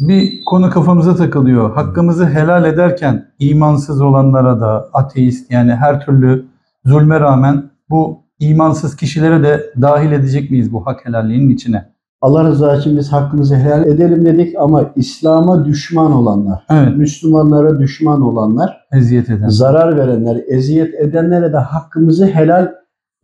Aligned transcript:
bir 0.00 0.44
konu 0.46 0.70
kafamıza 0.70 1.16
takılıyor. 1.16 1.74
Hakkımızı 1.74 2.26
helal 2.26 2.64
ederken 2.64 3.26
imansız 3.38 4.00
olanlara 4.02 4.60
da 4.60 4.88
ateist 4.92 5.50
yani 5.50 5.72
her 5.74 6.00
türlü 6.00 6.44
zulme 6.84 7.20
rağmen 7.20 7.70
bu 7.90 8.18
imansız 8.38 8.96
kişilere 8.96 9.42
de 9.42 9.64
dahil 9.80 10.12
edecek 10.12 10.50
miyiz 10.50 10.72
bu 10.72 10.86
hak 10.86 11.06
helalliğinin 11.06 11.48
içine? 11.54 11.90
Allah 12.20 12.44
rızası 12.44 12.80
için 12.80 12.96
biz 12.98 13.12
hakkımızı 13.12 13.56
helal 13.56 13.86
edelim 13.86 14.24
dedik 14.26 14.54
ama 14.58 14.84
İslam'a 14.96 15.64
düşman 15.64 16.12
olanlar, 16.12 16.66
Evet, 16.70 16.96
Müslümanlara 16.96 17.78
düşman 17.78 18.20
olanlar, 18.22 18.76
eziyet 18.92 19.30
eden. 19.30 19.48
zarar 19.48 19.96
verenler, 19.96 20.40
eziyet 20.48 20.94
edenlere 20.94 21.52
de 21.52 21.56
hakkımızı 21.56 22.26
helal 22.26 22.68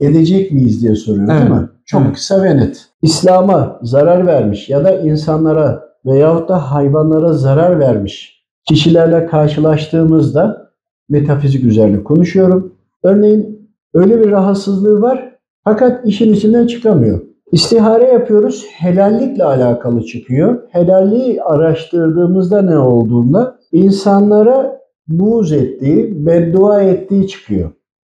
edecek 0.01 0.53
miyiz 0.53 0.83
diye 0.83 0.95
soruyor 0.95 1.29
değil 1.29 1.39
Evet, 1.41 1.51
mi? 1.51 1.69
Çok 1.85 2.03
evet. 2.03 2.15
kısa 2.15 2.43
ve 2.43 2.57
net. 2.57 2.87
İslam'a 3.03 3.79
zarar 3.83 4.27
vermiş 4.27 4.69
ya 4.69 4.85
da 4.85 4.91
insanlara 5.01 5.86
veyahut 6.07 6.49
da 6.49 6.73
hayvanlara 6.73 7.33
zarar 7.33 7.79
vermiş 7.79 8.37
kişilerle 8.65 9.27
karşılaştığımızda 9.27 10.71
metafizik 11.09 11.65
üzerine 11.65 12.05
konuşuyorum. 12.05 12.75
Örneğin 13.03 13.71
öyle 13.95 14.21
bir 14.21 14.31
rahatsızlığı 14.31 15.03
var 15.03 15.39
fakat 15.65 16.07
işin 16.07 16.33
içinden 16.33 16.67
çıkamıyor. 16.67 17.21
İstihare 17.53 18.05
yapıyoruz, 18.05 18.67
helallikle 18.73 19.45
alakalı 19.45 20.03
çıkıyor. 20.03 20.63
Helalliği 20.71 21.43
araştırdığımızda 21.43 22.63
ne 22.63 22.79
olduğunda 22.79 23.59
insanlara 23.73 24.81
buğz 25.09 25.53
ettiği, 25.53 26.27
beddua 26.27 26.83
ettiği 26.83 27.29
çıkıyor. 27.29 27.71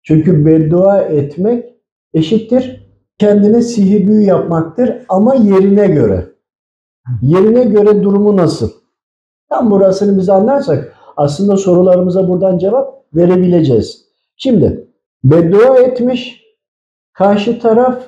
Çünkü 0.04 0.46
beddua 0.46 1.02
etmek 1.02 1.66
eşittir 2.14 2.90
kendine 3.18 3.62
sihir 3.62 4.08
büyü 4.08 4.26
yapmaktır 4.26 4.94
ama 5.10 5.36
yerine 5.36 5.88
göre. 5.88 6.26
Yerine 7.22 7.64
göre 7.64 8.04
durumu 8.04 8.38
nasıl? 8.38 8.72
Tam 9.50 9.72
burasını 9.72 10.18
biz 10.18 10.30
anlarsak 10.30 10.96
aslında 11.18 11.58
sorularımıza 11.58 12.28
buradan 12.28 12.58
cevap 12.58 13.06
verebileceğiz. 13.16 14.06
Şimdi 14.36 14.88
beddua 15.24 15.78
etmiş, 15.80 16.44
karşı 17.14 17.60
taraf 17.60 18.04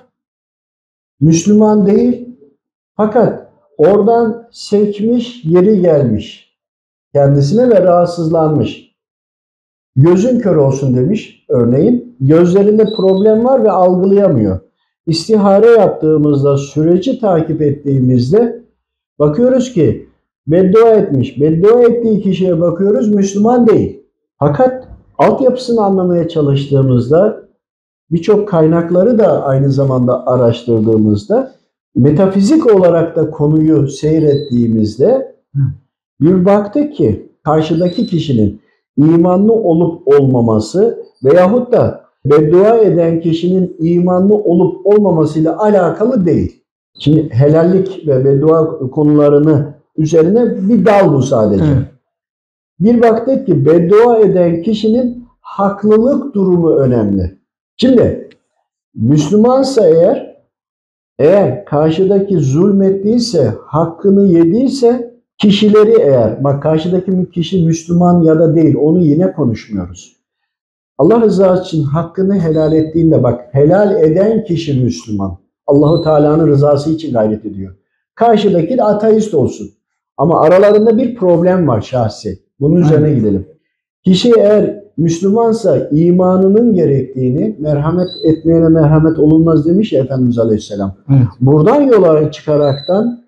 Müslüman 1.20 1.88
değil 1.88 2.38
fakat 2.96 3.52
oradan 3.78 4.48
sekmiş, 4.52 5.46
yeri 5.46 5.82
gelmiş. 5.82 6.58
Kendisine 7.14 7.70
ve 7.70 7.84
rahatsızlanmış. 7.84 8.92
Gözün 9.96 10.40
kör 10.40 10.56
olsun 10.56 10.96
demiş 10.96 11.46
örneğin. 11.50 12.16
Gözlerinde 12.20 12.86
problem 12.98 13.46
var 13.46 13.64
ve 13.64 13.72
algılayamıyor. 13.72 14.60
İstihare 15.06 15.68
yaptığımızda, 15.68 16.58
süreci 16.58 17.20
takip 17.20 17.62
ettiğimizde 17.62 18.61
bakıyoruz 19.22 19.74
ki 19.74 20.10
beddua 20.48 20.90
etmiş. 20.90 21.42
Beddua 21.42 21.82
ettiği 21.82 22.22
kişiye 22.22 22.62
bakıyoruz 22.62 23.16
Müslüman 23.16 23.68
değil. 23.68 24.04
Fakat 24.40 24.88
altyapısını 25.18 25.82
anlamaya 25.82 26.28
çalıştığımızda 26.28 27.42
birçok 28.12 28.50
kaynakları 28.50 29.20
da 29.20 29.44
aynı 29.46 29.72
zamanda 29.72 30.28
araştırdığımızda 30.28 31.52
metafizik 31.96 32.76
olarak 32.76 33.16
da 33.16 33.32
konuyu 33.32 33.88
seyrettiğimizde 33.88 35.36
bir 36.22 36.46
baktık 36.46 36.96
ki 36.96 37.32
karşıdaki 37.44 38.08
kişinin 38.08 38.62
imanlı 38.98 39.54
olup 39.54 40.08
olmaması 40.08 41.04
veyahut 41.24 41.72
da 41.72 42.02
beddua 42.26 42.78
eden 42.78 43.22
kişinin 43.22 43.76
imanlı 43.80 44.36
olup 44.36 44.86
olmamasıyla 44.86 45.60
alakalı 45.60 46.26
değil. 46.26 46.61
Şimdi 47.00 47.30
helallik 47.30 48.08
ve 48.08 48.26
beddua 48.26 48.80
konularını 48.90 49.74
üzerine 49.98 50.70
bir 50.70 50.86
dal 50.86 51.14
bu 51.14 51.22
sadece. 51.22 51.64
Evet. 51.64 51.88
Bir 52.80 53.02
baktık 53.02 53.46
ki 53.46 53.66
beddua 53.66 54.20
eden 54.20 54.62
kişinin 54.62 55.28
haklılık 55.42 56.36
durumu 56.36 56.76
önemli. 56.76 57.38
Şimdi 57.78 58.30
Müslümansa 58.96 59.88
eğer 59.88 60.38
eğer 61.20 61.66
karşıdaki 61.66 62.38
zulmettiyse, 62.38 63.54
hakkını 63.66 64.26
yediyse 64.26 65.14
kişileri 65.38 66.02
eğer, 66.02 66.44
bak 66.44 66.64
karşıdaki 66.64 67.32
kişi 67.32 67.66
Müslüman 67.66 68.24
ya 68.24 68.40
da 68.40 68.56
değil 68.56 68.76
onu 68.76 69.00
yine 69.00 69.34
konuşmuyoruz. 69.34 70.18
Allah 70.98 71.22
rızası 71.22 71.64
için 71.64 71.84
hakkını 71.84 72.40
helal 72.40 72.74
ettiğinde 72.74 73.24
bak 73.24 73.42
helal 73.52 74.04
eden 74.04 74.44
kişi 74.44 74.82
Müslüman. 74.84 75.38
Allahu 75.68 76.04
Teala'nın 76.04 76.48
rızası 76.48 76.90
için 76.90 77.14
gayret 77.14 77.46
ediyor. 77.46 77.76
Karşıdaki 78.16 78.78
de 78.78 78.84
ateist 78.84 79.34
olsun. 79.34 79.70
Ama 80.18 80.42
aralarında 80.42 80.98
bir 80.98 81.16
problem 81.16 81.68
var 81.68 81.82
şahsi. 81.82 82.40
Bunun 82.60 82.76
üzerine 82.76 83.06
Aynen. 83.06 83.20
gidelim. 83.20 83.48
Kişi 84.04 84.32
eğer 84.38 84.84
Müslümansa 84.98 85.90
imanının 85.92 86.74
gerektiğini 86.74 87.56
merhamet 87.60 88.08
etmeyene 88.24 88.68
merhamet 88.68 89.20
olunmaz 89.20 89.66
demiş 89.66 89.94
ya 89.94 90.04
Efendimiz 90.04 90.40
Aleyhisselam. 90.40 90.96
Evet. 91.10 91.28
Buradan 91.42 91.82
yola 91.82 92.32
çıkaraktan 92.32 93.24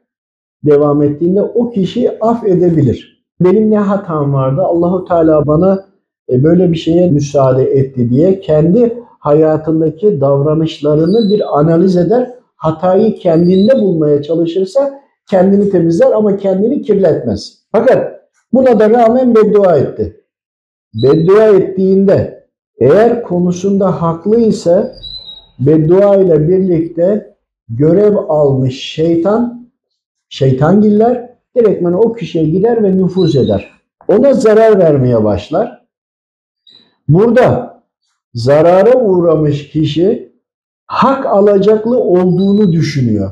devam 0.66 1.04
ettiğinde 1.04 1.42
o 1.42 1.70
kişi 1.70 2.20
affedebilir. 2.22 3.26
Benim 3.42 3.72
ne 3.72 3.78
hatam 3.78 4.34
vardı? 4.34 4.62
Allahu 4.62 5.06
Teala 5.06 5.48
bana 5.48 5.86
e, 6.32 6.44
böyle 6.44 6.72
bir 6.72 6.78
şeye 6.78 7.12
müsaade 7.12 7.64
etti 7.64 8.10
diye 8.10 8.40
kendi 8.40 8.98
hayatındaki 9.23 10.22
davranışlarını 10.22 11.29
bir 11.29 11.59
analiz 11.59 11.97
eder. 11.97 12.34
Hatayı 12.56 13.16
kendinde 13.16 13.75
bulmaya 13.75 14.23
çalışırsa 14.23 15.01
kendini 15.29 15.69
temizler 15.69 16.11
ama 16.11 16.38
kendini 16.38 16.81
kirletmez. 16.81 17.63
Fakat 17.72 18.22
buna 18.53 18.79
da 18.79 18.89
rağmen 18.89 19.35
beddua 19.35 19.78
etti. 19.78 20.23
Beddua 21.03 21.47
ettiğinde 21.47 22.47
eğer 22.79 23.23
konusunda 23.23 24.01
haklıysa 24.01 24.91
beddua 25.59 26.16
ile 26.16 26.47
birlikte 26.47 27.35
görev 27.69 28.16
almış 28.16 28.84
şeytan, 28.84 29.69
şeytangiller 30.29 31.29
direktmen 31.55 31.94
o 31.94 32.13
kişiye 32.13 32.44
gider 32.44 32.84
ve 32.84 32.97
nüfuz 32.97 33.35
eder. 33.35 33.72
Ona 34.07 34.34
zarar 34.34 34.79
vermeye 34.79 35.23
başlar. 35.23 35.85
Burada 37.07 37.72
zarara 38.34 39.00
uğramış 39.00 39.70
kişi 39.70 40.34
hak 40.86 41.26
alacaklı 41.26 42.00
olduğunu 42.00 42.72
düşünüyor. 42.72 43.32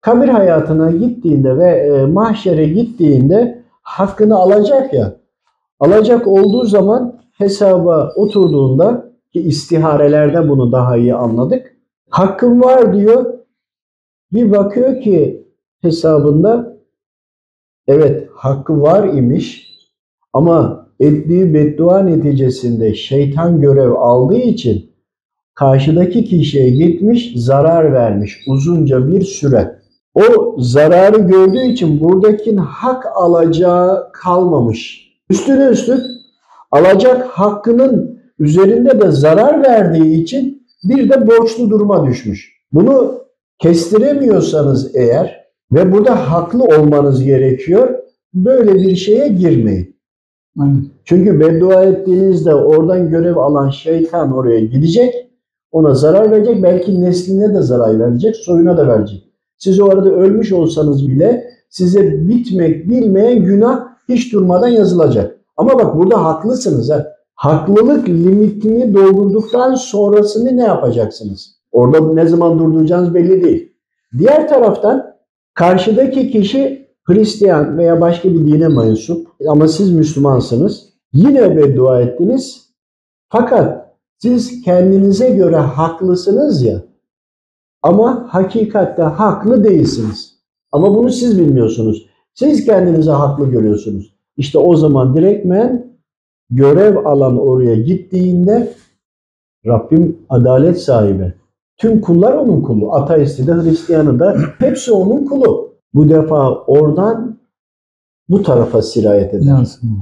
Kabir 0.00 0.28
hayatına 0.28 0.90
gittiğinde 0.90 1.58
ve 1.58 1.68
e, 1.68 2.06
mahşere 2.06 2.68
gittiğinde 2.68 3.62
hakkını 3.82 4.36
alacak 4.36 4.94
ya. 4.94 5.16
Alacak 5.80 6.26
olduğu 6.26 6.64
zaman 6.64 7.20
hesaba 7.32 8.12
oturduğunda 8.16 9.12
ki 9.32 9.40
istiharelerde 9.40 10.48
bunu 10.48 10.72
daha 10.72 10.96
iyi 10.96 11.14
anladık. 11.14 11.76
Hakkım 12.10 12.62
var 12.62 12.94
diyor. 12.94 13.34
Bir 14.32 14.50
bakıyor 14.50 15.00
ki 15.00 15.46
hesabında 15.82 16.76
evet 17.88 18.28
hakkı 18.34 18.82
var 18.82 19.08
imiş 19.08 19.76
ama 20.32 20.85
ettiği 21.00 21.54
beddua 21.54 22.02
neticesinde 22.02 22.94
şeytan 22.94 23.60
görev 23.60 23.92
aldığı 23.92 24.38
için 24.38 24.90
karşıdaki 25.54 26.24
kişiye 26.24 26.70
gitmiş 26.70 27.32
zarar 27.36 27.92
vermiş 27.92 28.44
uzunca 28.48 29.08
bir 29.08 29.22
süre. 29.22 29.78
O 30.14 30.56
zararı 30.58 31.18
gördüğü 31.18 31.64
için 31.72 32.00
buradakinin 32.00 32.56
hak 32.56 33.04
alacağı 33.14 34.12
kalmamış. 34.12 35.10
Üstüne 35.30 35.64
üstlük 35.66 36.00
alacak 36.70 37.26
hakkının 37.26 38.20
üzerinde 38.38 39.00
de 39.00 39.10
zarar 39.10 39.62
verdiği 39.62 40.22
için 40.22 40.66
bir 40.84 41.10
de 41.10 41.26
borçlu 41.26 41.70
duruma 41.70 42.06
düşmüş. 42.06 42.52
Bunu 42.72 43.14
kestiremiyorsanız 43.58 44.96
eğer 44.96 45.46
ve 45.72 45.92
burada 45.92 46.32
haklı 46.32 46.64
olmanız 46.64 47.24
gerekiyor, 47.24 47.94
böyle 48.34 48.74
bir 48.74 48.96
şeye 48.96 49.28
girmeyin. 49.28 49.95
Çünkü 51.04 51.40
beddua 51.40 51.84
ettiğinizde 51.84 52.54
oradan 52.54 53.10
görev 53.10 53.36
alan 53.36 53.70
şeytan 53.70 54.32
oraya 54.32 54.60
gidecek, 54.60 55.14
ona 55.72 55.94
zarar 55.94 56.30
verecek, 56.30 56.62
belki 56.62 57.00
nesline 57.00 57.54
de 57.54 57.62
zarar 57.62 58.00
verecek, 58.00 58.36
soyuna 58.36 58.76
da 58.76 58.88
verecek. 58.88 59.22
Siz 59.58 59.80
o 59.80 59.90
arada 59.90 60.10
ölmüş 60.10 60.52
olsanız 60.52 61.08
bile 61.08 61.44
size 61.68 62.28
bitmek 62.28 62.88
bilmeyen 62.88 63.44
günah 63.44 63.86
hiç 64.08 64.32
durmadan 64.32 64.68
yazılacak. 64.68 65.36
Ama 65.56 65.78
bak 65.78 65.96
burada 65.96 66.24
haklısınız 66.24 66.90
ha. 66.90 67.06
Haklılık 67.34 68.08
limitini 68.08 68.94
doldurduktan 68.94 69.74
sonrasını 69.74 70.56
ne 70.56 70.62
yapacaksınız? 70.62 71.56
Orada 71.72 72.12
ne 72.12 72.26
zaman 72.26 72.58
durduracağınız 72.58 73.14
belli 73.14 73.44
değil. 73.44 73.72
Diğer 74.18 74.48
taraftan 74.48 75.14
karşıdaki 75.54 76.30
kişi 76.30 76.85
Hristiyan 77.06 77.78
veya 77.78 78.00
başka 78.00 78.28
bir 78.28 78.46
dine 78.46 78.68
mensup 78.68 79.28
ama 79.48 79.68
siz 79.68 79.92
Müslümansınız. 79.92 80.92
Yine 81.12 81.56
beddua 81.56 82.00
ettiniz. 82.00 82.66
Fakat 83.28 83.96
siz 84.18 84.62
kendinize 84.62 85.30
göre 85.30 85.56
haklısınız 85.56 86.62
ya 86.62 86.82
ama 87.82 88.26
hakikatte 88.28 89.02
haklı 89.02 89.64
değilsiniz. 89.64 90.36
Ama 90.72 90.94
bunu 90.94 91.10
siz 91.10 91.38
bilmiyorsunuz. 91.38 92.06
Siz 92.34 92.64
kendinizi 92.64 93.10
haklı 93.10 93.50
görüyorsunuz. 93.50 94.16
İşte 94.36 94.58
o 94.58 94.76
zaman 94.76 95.16
direktmen 95.16 95.96
görev 96.50 96.96
alan 96.96 97.38
oraya 97.38 97.76
gittiğinde 97.76 98.74
Rabbim 99.66 100.18
adalet 100.28 100.80
sahibi. 100.80 101.34
Tüm 101.76 102.00
kullar 102.00 102.32
onun 102.32 102.62
kulu. 102.62 102.92
Ateisti 102.92 103.46
de 103.46 103.52
Hristiyanı 103.52 104.18
da 104.18 104.36
hepsi 104.58 104.92
onun 104.92 105.24
kulu. 105.24 105.75
Bu 105.96 106.08
defa 106.08 106.54
oradan 106.66 107.38
bu 108.28 108.42
tarafa 108.42 108.82
sirayet 108.82 109.34
eder. 109.34 109.46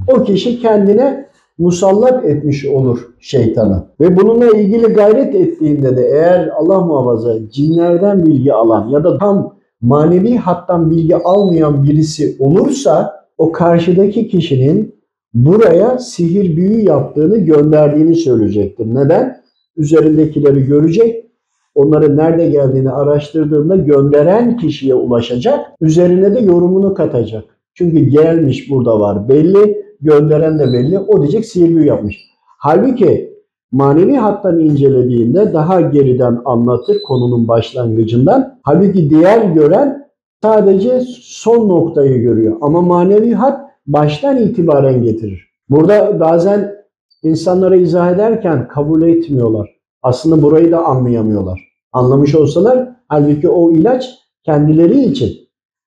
O 0.07 0.23
kişi 0.23 0.59
kendine 0.59 1.25
musallat 1.57 2.25
etmiş 2.25 2.65
olur 2.65 3.07
şeytana. 3.19 3.87
Ve 3.99 4.17
bununla 4.17 4.57
ilgili 4.57 4.85
gayret 4.85 5.35
ettiğinde 5.35 5.97
de 5.97 6.07
eğer 6.07 6.47
Allah 6.47 6.81
muhafaza 6.81 7.49
cinlerden 7.49 8.25
bilgi 8.25 8.53
alan 8.53 8.89
ya 8.89 9.03
da 9.03 9.17
tam 9.17 9.55
manevi 9.81 10.37
hattan 10.37 10.91
bilgi 10.91 11.15
almayan 11.15 11.83
birisi 11.83 12.35
olursa 12.39 13.25
o 13.37 13.51
karşıdaki 13.51 14.27
kişinin 14.27 14.95
buraya 15.33 15.97
sihir 15.99 16.57
büyü 16.57 16.85
yaptığını 16.85 17.37
gönderdiğini 17.37 18.15
söyleyecektir. 18.15 18.85
Neden? 18.95 19.37
Üzerindekileri 19.77 20.65
görecek, 20.65 21.25
onların 21.75 22.17
nerede 22.17 22.49
geldiğini 22.49 22.91
araştırdığında 22.91 23.75
gönderen 23.75 24.57
kişiye 24.57 24.95
ulaşacak, 24.95 25.59
üzerine 25.81 26.35
de 26.35 26.39
yorumunu 26.39 26.93
katacak. 26.93 27.43
Çünkü 27.73 27.99
gelmiş 27.99 28.69
burada 28.71 28.99
var 28.99 29.29
belli, 29.29 29.85
gönderen 30.01 30.59
de 30.59 30.73
belli. 30.73 30.99
O 30.99 31.21
diyecek 31.21 31.45
sihir 31.45 31.85
yapmış. 31.85 32.17
Halbuki 32.59 33.35
manevi 33.71 34.15
hattan 34.15 34.59
incelediğinde 34.59 35.53
daha 35.53 35.81
geriden 35.81 36.41
anlatır 36.45 36.97
konunun 37.07 37.47
başlangıcından. 37.47 38.59
Halbuki 38.63 39.09
diğer 39.09 39.45
gören 39.45 40.05
sadece 40.43 41.01
son 41.21 41.69
noktayı 41.69 42.21
görüyor. 42.21 42.57
Ama 42.61 42.81
manevi 42.81 43.33
hat 43.33 43.59
baştan 43.87 44.37
itibaren 44.37 45.03
getirir. 45.03 45.49
Burada 45.69 46.19
bazen 46.19 46.75
insanlara 47.23 47.75
izah 47.75 48.11
ederken 48.11 48.67
kabul 48.67 49.01
etmiyorlar. 49.01 49.74
Aslında 50.05 50.41
burayı 50.41 50.71
da 50.71 50.85
anlayamıyorlar. 50.85 51.71
Anlamış 51.93 52.35
olsalar 52.35 52.89
halbuki 53.07 53.49
o 53.49 53.71
ilaç 53.71 54.09
kendileri 54.43 55.01
için. 55.01 55.29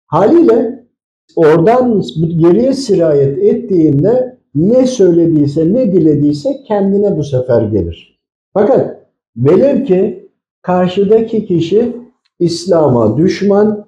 Haliyle 0.06 0.84
oradan 1.36 2.02
geriye 2.36 2.72
sirayet 2.72 3.38
ettiğinde 3.38 4.38
ne 4.54 4.86
söylediyse, 4.86 5.74
ne 5.74 5.92
dilediyse 5.92 6.48
kendine 6.68 7.16
bu 7.16 7.24
sefer 7.24 7.62
gelir. 7.62 8.20
Fakat 8.54 8.96
velev 9.36 9.84
ki 9.84 10.28
karşıdaki 10.62 11.46
kişi 11.46 11.96
İslam'a 12.38 13.16
düşman 13.16 13.86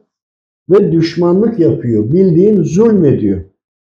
ve 0.71 0.93
düşmanlık 0.93 1.59
yapıyor. 1.59 2.13
Bildiğin 2.13 2.63
zulmediyor. 2.63 3.41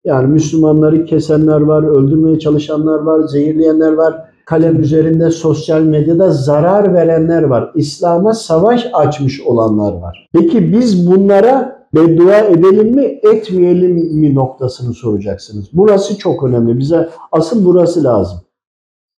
Yani 0.04 0.26
Müslümanları 0.26 1.04
kesenler 1.04 1.60
var, 1.60 1.82
öldürmeye 1.82 2.38
çalışanlar 2.38 2.98
var, 2.98 3.22
zehirleyenler 3.28 3.92
var. 3.92 4.35
Kalem 4.46 4.80
üzerinde 4.80 5.30
sosyal 5.30 5.80
medyada 5.80 6.30
zarar 6.30 6.94
verenler 6.94 7.42
var. 7.42 7.72
İslam'a 7.74 8.34
savaş 8.34 8.86
açmış 8.92 9.40
olanlar 9.40 9.92
var. 9.92 10.28
Peki 10.32 10.72
biz 10.72 11.10
bunlara 11.10 11.86
beddua 11.94 12.38
edelim 12.38 12.94
mi, 12.94 13.20
etmeyelim 13.22 13.94
mi 13.94 14.34
noktasını 14.34 14.94
soracaksınız. 14.94 15.68
Burası 15.72 16.18
çok 16.18 16.44
önemli. 16.44 16.78
Bize 16.78 17.08
asıl 17.32 17.66
burası 17.66 18.04
lazım. 18.04 18.38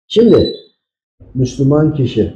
Şimdi 0.08 0.52
Müslüman 1.34 1.94
kişi 1.94 2.34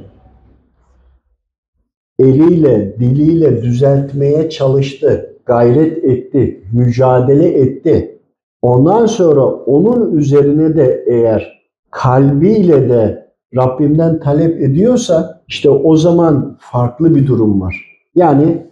eliyle, 2.19 2.95
diliyle 2.99 3.63
düzeltmeye 3.63 4.49
çalıştı, 4.49 5.35
gayret 5.45 6.03
etti, 6.03 6.63
mücadele 6.73 7.47
etti. 7.47 8.21
Ondan 8.61 9.05
sonra 9.05 9.45
onun 9.45 10.17
üzerine 10.17 10.75
de 10.75 11.05
eğer 11.07 11.60
kalbiyle 11.91 12.89
de 12.89 13.31
Rabbimden 13.55 14.19
talep 14.19 14.61
ediyorsa 14.61 15.43
işte 15.47 15.69
o 15.69 15.97
zaman 15.97 16.57
farklı 16.59 17.15
bir 17.15 17.27
durum 17.27 17.61
var. 17.61 17.75
Yani 18.15 18.67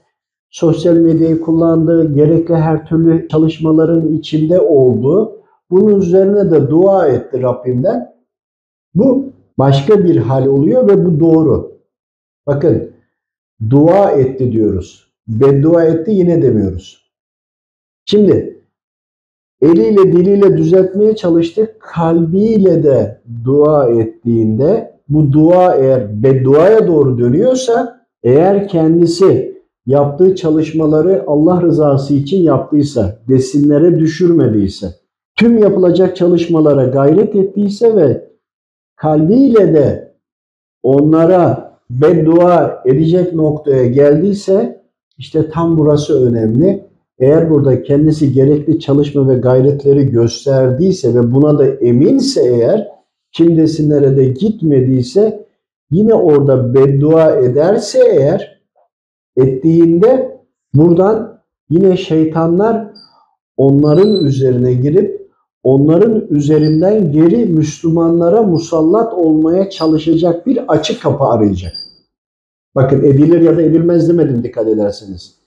sosyal 0.49 0.93
medyayı 0.93 1.41
kullandı, 1.41 2.15
gerekli 2.15 2.55
her 2.55 2.85
türlü 2.85 3.27
çalışmaların 3.27 4.13
içinde 4.13 4.59
oldu. 4.59 5.41
Bunun 5.69 5.99
üzerine 5.99 6.51
de 6.51 6.69
dua 6.69 7.07
etti 7.07 7.41
Rabbimden. 7.41 8.13
Bu 8.95 9.33
başka 9.57 10.03
bir 10.03 10.17
hal 10.17 10.45
oluyor 10.45 10.87
ve 10.87 11.05
bu 11.05 11.19
doğru. 11.19 11.79
Bakın 12.47 12.91
dua 13.69 14.11
etti 14.11 14.51
diyoruz. 14.51 15.11
Beddua 15.27 15.83
etti 15.83 16.11
yine 16.11 16.41
demiyoruz. 16.41 17.11
Şimdi 18.05 18.58
eliyle 19.61 20.13
diliyle 20.13 20.57
düzeltmeye 20.57 21.15
çalıştı. 21.15 21.75
Kalbiyle 21.79 22.83
de 22.83 23.21
dua 23.45 23.89
ettiğinde 23.89 24.99
bu 25.09 25.31
dua 25.31 25.75
eğer 25.75 26.23
bedduaya 26.23 26.87
doğru 26.87 27.17
dönüyorsa 27.17 28.05
eğer 28.23 28.67
kendisi 28.67 29.59
yaptığı 29.85 30.35
çalışmaları 30.35 31.23
Allah 31.27 31.61
rızası 31.61 32.13
için 32.13 32.41
yaptıysa, 32.41 33.19
desinlere 33.27 33.99
düşürmediyse, 33.99 34.87
tüm 35.35 35.57
yapılacak 35.57 36.15
çalışmalara 36.15 36.85
gayret 36.85 37.35
ettiyse 37.35 37.95
ve 37.95 38.29
kalbiyle 38.95 39.73
de 39.73 40.13
onlara 40.83 41.73
beddua 41.89 42.83
edecek 42.85 43.33
noktaya 43.33 43.85
geldiyse 43.85 44.83
işte 45.17 45.49
tam 45.49 45.77
burası 45.77 46.27
önemli. 46.27 46.88
Eğer 47.19 47.49
burada 47.49 47.83
kendisi 47.83 48.33
gerekli 48.33 48.79
çalışma 48.79 49.29
ve 49.29 49.35
gayretleri 49.35 50.11
gösterdiyse 50.11 51.15
ve 51.15 51.31
buna 51.33 51.59
da 51.59 51.67
eminse 51.67 52.41
eğer 52.47 52.87
kim 53.31 53.57
desinlere 53.57 54.17
de 54.17 54.25
gitmediyse 54.25 55.47
yine 55.91 56.13
orada 56.13 56.73
beddua 56.73 57.35
ederse 57.35 57.99
eğer 58.11 58.61
ettiğinde 59.37 60.39
buradan 60.73 61.39
yine 61.69 61.97
şeytanlar 61.97 62.87
onların 63.57 64.25
üzerine 64.25 64.73
girip 64.73 65.29
onların 65.63 66.27
üzerinden 66.29 67.11
geri 67.11 67.45
Müslümanlara 67.45 68.43
musallat 68.43 69.13
olmaya 69.13 69.69
çalışacak 69.69 70.47
bir 70.47 70.73
açık 70.73 71.01
kapı 71.01 71.23
arayacak. 71.23 71.73
Bakın 72.75 73.03
edilir 73.03 73.41
ya 73.41 73.57
da 73.57 73.61
edilmez 73.61 74.09
demedim 74.09 74.43
dikkat 74.43 74.67
ederseniz. 74.67 75.38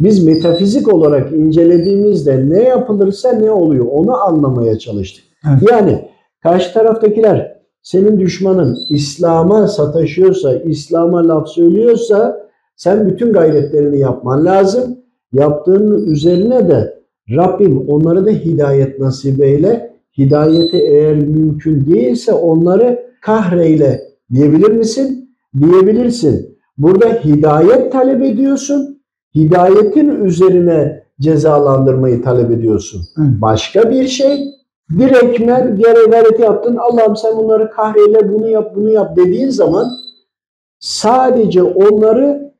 Biz 0.00 0.24
metafizik 0.24 0.94
olarak 0.94 1.32
incelediğimizde 1.32 2.48
ne 2.48 2.62
yapılırsa 2.62 3.32
ne 3.32 3.50
oluyor 3.50 3.86
onu 3.90 4.16
anlamaya 4.16 4.78
çalıştık. 4.78 5.24
Evet. 5.48 5.70
Yani 5.70 6.08
karşı 6.42 6.72
taraftakiler 6.72 7.58
senin 7.82 8.20
düşmanın 8.20 8.76
İslam'a 8.90 9.68
sataşıyorsa, 9.68 10.54
İslam'a 10.54 11.28
laf 11.28 11.48
söylüyorsa 11.48 12.48
sen 12.76 13.06
bütün 13.06 13.32
gayretlerini 13.32 13.98
yapman 13.98 14.44
lazım. 14.44 14.98
Yaptığın 15.32 16.06
üzerine 16.06 16.68
de 16.68 16.98
Rabbim 17.30 17.88
onları 17.88 18.26
da 18.26 18.30
hidayet 18.30 19.00
nasip 19.00 19.40
eyle. 19.40 19.98
Hidayeti 20.18 20.76
eğer 20.76 21.14
mümkün 21.14 21.86
değilse 21.86 22.32
onları 22.32 23.02
kahreyle 23.22 24.00
diyebilir 24.34 24.70
misin? 24.70 25.30
Diyebilirsin. 25.60 26.58
Burada 26.78 27.08
hidayet 27.08 27.92
talep 27.92 28.22
ediyorsun. 28.22 28.97
Hidayetin 29.38 30.24
üzerine 30.24 31.02
cezalandırmayı 31.20 32.22
talep 32.22 32.50
ediyorsun. 32.50 33.00
Evet. 33.18 33.28
Başka 33.40 33.90
bir 33.90 34.08
şey 34.08 34.54
direktmen 34.98 35.76
gere 35.76 36.04
gayreti 36.10 36.42
yaptın. 36.42 36.76
Allah'ım 36.76 37.16
sen 37.16 37.36
bunları 37.36 37.70
kahreyle 37.70 38.32
bunu 38.32 38.48
yap 38.48 38.72
bunu 38.76 38.90
yap 38.90 39.16
dediğin 39.16 39.48
zaman 39.48 39.86
sadece 40.78 41.62
onları 41.62 42.52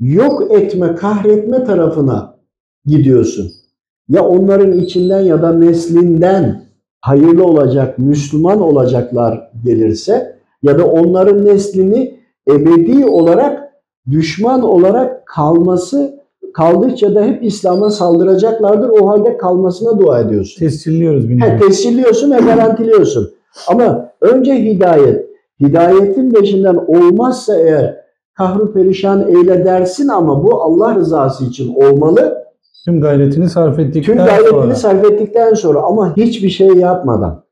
yok 0.00 0.52
etme, 0.52 0.94
kahretme 0.94 1.64
tarafına 1.64 2.34
gidiyorsun. 2.86 3.52
Ya 4.08 4.24
onların 4.24 4.72
içinden 4.72 5.20
ya 5.20 5.42
da 5.42 5.52
neslinden 5.52 6.62
hayırlı 7.00 7.44
olacak, 7.44 7.98
Müslüman 7.98 8.60
olacaklar 8.60 9.50
gelirse 9.64 10.36
ya 10.62 10.78
da 10.78 10.86
onların 10.86 11.46
neslini 11.46 12.18
ebedi 12.48 13.06
olarak 13.06 13.71
düşman 14.10 14.62
olarak 14.62 15.26
kalması 15.26 16.22
kaldıkça 16.54 17.14
da 17.14 17.22
hep 17.24 17.44
İslam'a 17.44 17.90
saldıracaklardır. 17.90 18.88
O 18.88 19.08
halde 19.08 19.36
kalmasına 19.36 19.98
dua 19.98 20.20
ediyorsun. 20.20 20.58
Tescilliyoruz 20.58 21.28
bir 21.30 21.40
He, 21.40 21.48
nevi. 21.50 21.60
tescilliyorsun 21.60 22.30
ve 22.30 22.36
garantiliyorsun. 22.36 23.30
Ama 23.68 24.10
önce 24.20 24.54
hidayet. 24.54 25.26
Hidayetin 25.60 26.30
peşinden 26.30 26.76
olmazsa 26.86 27.56
eğer 27.56 27.96
kahru 28.34 28.72
perişan 28.72 29.28
eyle 29.28 29.64
dersin 29.64 30.08
ama 30.08 30.42
bu 30.42 30.62
Allah 30.62 30.94
rızası 30.94 31.44
için 31.44 31.74
olmalı. 31.74 32.38
Tüm 32.84 33.00
gayretini 33.00 33.48
sarf 33.48 33.78
ettikten 33.78 34.02
Tüm 34.02 34.24
gayretini 34.24 34.50
sonra. 34.50 34.74
sarf 34.74 35.04
ettikten 35.04 35.54
sonra 35.54 35.80
ama 35.82 36.16
hiçbir 36.16 36.48
şey 36.48 36.68
yapmadan 36.68 37.44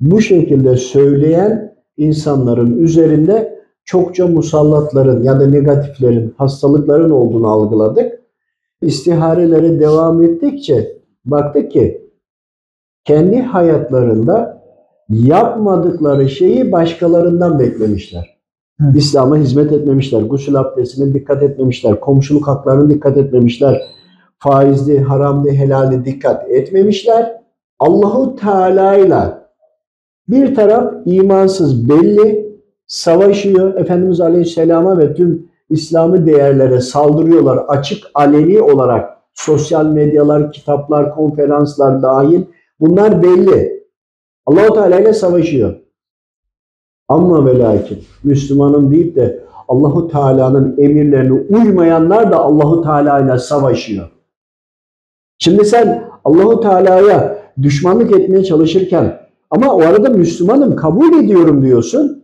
bu 0.00 0.20
şekilde 0.20 0.76
söyleyen 0.76 1.74
insanların 1.96 2.78
üzerinde 2.78 3.57
çokça 3.88 4.26
musallatların 4.26 5.22
ya 5.22 5.40
da 5.40 5.46
negatiflerin, 5.46 6.34
hastalıkların 6.38 7.10
olduğunu 7.10 7.48
algıladık. 7.48 8.18
istiharelere 8.82 9.80
devam 9.80 10.22
ettikçe 10.22 10.98
baktık 11.24 11.72
ki 11.72 12.10
kendi 13.04 13.40
hayatlarında 13.40 14.62
yapmadıkları 15.08 16.28
şeyi 16.28 16.72
başkalarından 16.72 17.58
beklemişler. 17.58 18.38
Evet. 18.82 18.96
İslam'a 18.96 19.36
hizmet 19.36 19.72
etmemişler, 19.72 20.22
gusül 20.22 20.56
abdestine 20.56 21.14
dikkat 21.14 21.42
etmemişler, 21.42 22.00
komşuluk 22.00 22.46
haklarına 22.48 22.90
dikkat 22.90 23.16
etmemişler, 23.16 23.82
faizli, 24.38 25.00
haramlı, 25.00 25.50
helalli 25.50 26.04
dikkat 26.04 26.50
etmemişler. 26.50 27.42
Allahu 27.78 28.36
Teala'yla 28.36 29.48
bir 30.28 30.54
taraf 30.54 30.94
imansız 31.06 31.88
belli, 31.88 32.47
savaşıyor. 32.88 33.74
Efendimiz 33.74 34.20
Aleyhisselam'a 34.20 34.98
ve 34.98 35.14
tüm 35.14 35.48
İslami 35.70 36.26
değerlere 36.26 36.80
saldırıyorlar 36.80 37.56
açık 37.56 38.04
aleni 38.14 38.60
olarak. 38.60 39.18
Sosyal 39.34 39.86
medyalar, 39.86 40.52
kitaplar, 40.52 41.14
konferanslar 41.14 42.02
dahil 42.02 42.42
bunlar 42.80 43.22
belli. 43.22 43.84
Allahu 44.46 44.74
Teala 44.74 45.00
ile 45.00 45.12
savaşıyor. 45.12 45.74
Ama 47.08 47.46
ve 47.46 47.58
lakin 47.58 47.98
Müslümanım 48.24 48.90
deyip 48.90 49.16
de 49.16 49.44
Allahu 49.68 50.08
Teala'nın 50.08 50.74
emirlerine 50.78 51.32
uymayanlar 51.32 52.32
da 52.32 52.38
Allahu 52.38 52.82
Teala 52.82 53.20
ile 53.20 53.38
savaşıyor. 53.38 54.10
Şimdi 55.38 55.64
sen 55.64 56.08
Allahu 56.24 56.60
Teala'ya 56.60 57.38
düşmanlık 57.62 58.20
etmeye 58.20 58.44
çalışırken 58.44 59.20
ama 59.50 59.74
o 59.74 59.80
arada 59.80 60.08
Müslümanım 60.08 60.76
kabul 60.76 61.24
ediyorum 61.24 61.64
diyorsun. 61.64 62.17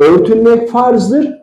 Örtünmek 0.00 0.68
farzdır. 0.68 1.34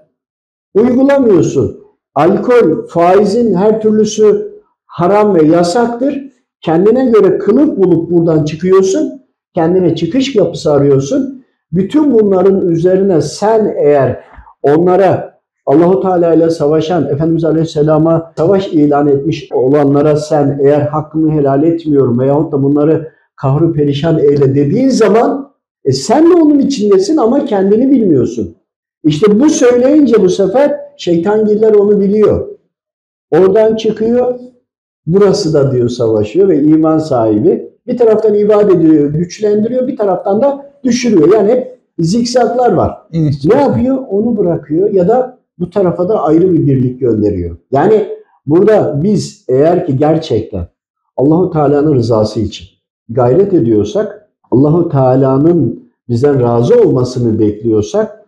Uygulamıyorsun. 0.74 1.84
Alkol, 2.16 2.88
faizin 2.88 3.54
her 3.54 3.82
türlüsü 3.82 4.54
haram 4.86 5.36
ve 5.36 5.44
yasaktır. 5.44 6.24
Kendine 6.62 7.06
göre 7.06 7.38
kılıf 7.38 7.78
bulup 7.78 8.12
buradan 8.12 8.46
çıkıyorsun. 8.46 9.22
Kendine 9.56 9.96
çıkış 9.96 10.34
kapısı 10.34 10.74
arıyorsun. 10.74 11.46
Bütün 11.72 12.14
bunların 12.14 12.68
üzerine 12.68 13.22
sen 13.22 13.76
eğer 13.78 14.24
onlara 14.64 15.34
Allahu 15.66 16.02
Teala 16.02 16.34
ile 16.34 16.50
savaşan 16.50 17.10
Efendimiz 17.10 17.44
Aleyhisselam'a 17.44 18.34
savaş 18.38 18.68
ilan 18.68 19.08
etmiş 19.08 19.52
olanlara 19.52 20.18
sen 20.18 20.60
eğer 20.64 20.82
hakkımı 20.82 21.32
helal 21.32 21.64
etmiyorum 21.64 22.20
veyahut 22.20 22.52
da 22.52 22.64
bunları 22.64 23.12
kahru 23.36 23.74
perişan 23.74 24.20
eyle 24.20 24.56
dediğin 24.56 24.90
zaman 24.90 25.53
e 25.86 25.92
sen 25.92 26.30
de 26.30 26.34
onun 26.34 26.60
içindesin 26.60 27.18
ama 27.18 27.46
kendini 27.46 27.92
bilmiyorsun. 27.92 28.56
İşte 29.04 29.40
bu 29.40 29.50
söyleyince 29.50 30.16
bu 30.22 30.30
sefer 30.30 30.80
şeytangiller 30.98 31.74
onu 31.74 32.00
biliyor. 32.00 32.48
Oradan 33.32 33.76
çıkıyor. 33.76 34.40
Burası 35.06 35.54
da 35.54 35.72
diyor 35.72 35.90
savaşıyor 35.90 36.50
ve 36.50 36.64
iman 36.64 36.98
sahibi. 36.98 37.74
Bir 37.88 37.98
taraftan 37.98 38.34
ibadet 38.34 38.76
ediyor, 38.76 39.14
güçlendiriyor. 39.14 39.88
Bir 39.88 39.98
taraftan 39.98 40.42
da 40.42 40.66
düşürüyor. 40.84 41.34
Yani 41.34 41.52
hep 41.52 41.80
zikzaklar 42.00 42.74
var. 42.74 42.98
İniş 43.12 43.46
Ne 43.46 43.56
yapıyor? 43.56 43.98
Onu 44.10 44.38
bırakıyor 44.38 44.90
ya 44.94 45.08
da 45.08 45.38
bu 45.60 45.70
tarafa 45.70 46.10
da 46.10 46.24
ayrı 46.24 46.54
bir 46.54 46.68
birlik 46.68 47.00
gönderiyor. 47.00 47.58
Yani 47.72 48.08
burada 48.46 49.04
biz 49.04 49.46
eğer 49.50 49.86
ki 49.86 49.98
gerçekten 49.98 50.68
Allahu 51.18 51.52
Teala'nın 51.52 51.96
rızası 51.96 52.40
için 52.40 52.68
gayret 53.10 53.54
ediyorsak, 53.54 54.23
Allahu 54.54 54.90
Teala'nın 54.90 55.84
bizden 56.10 56.42
razı 56.42 56.82
olmasını 56.82 57.40
bekliyorsak, 57.40 58.26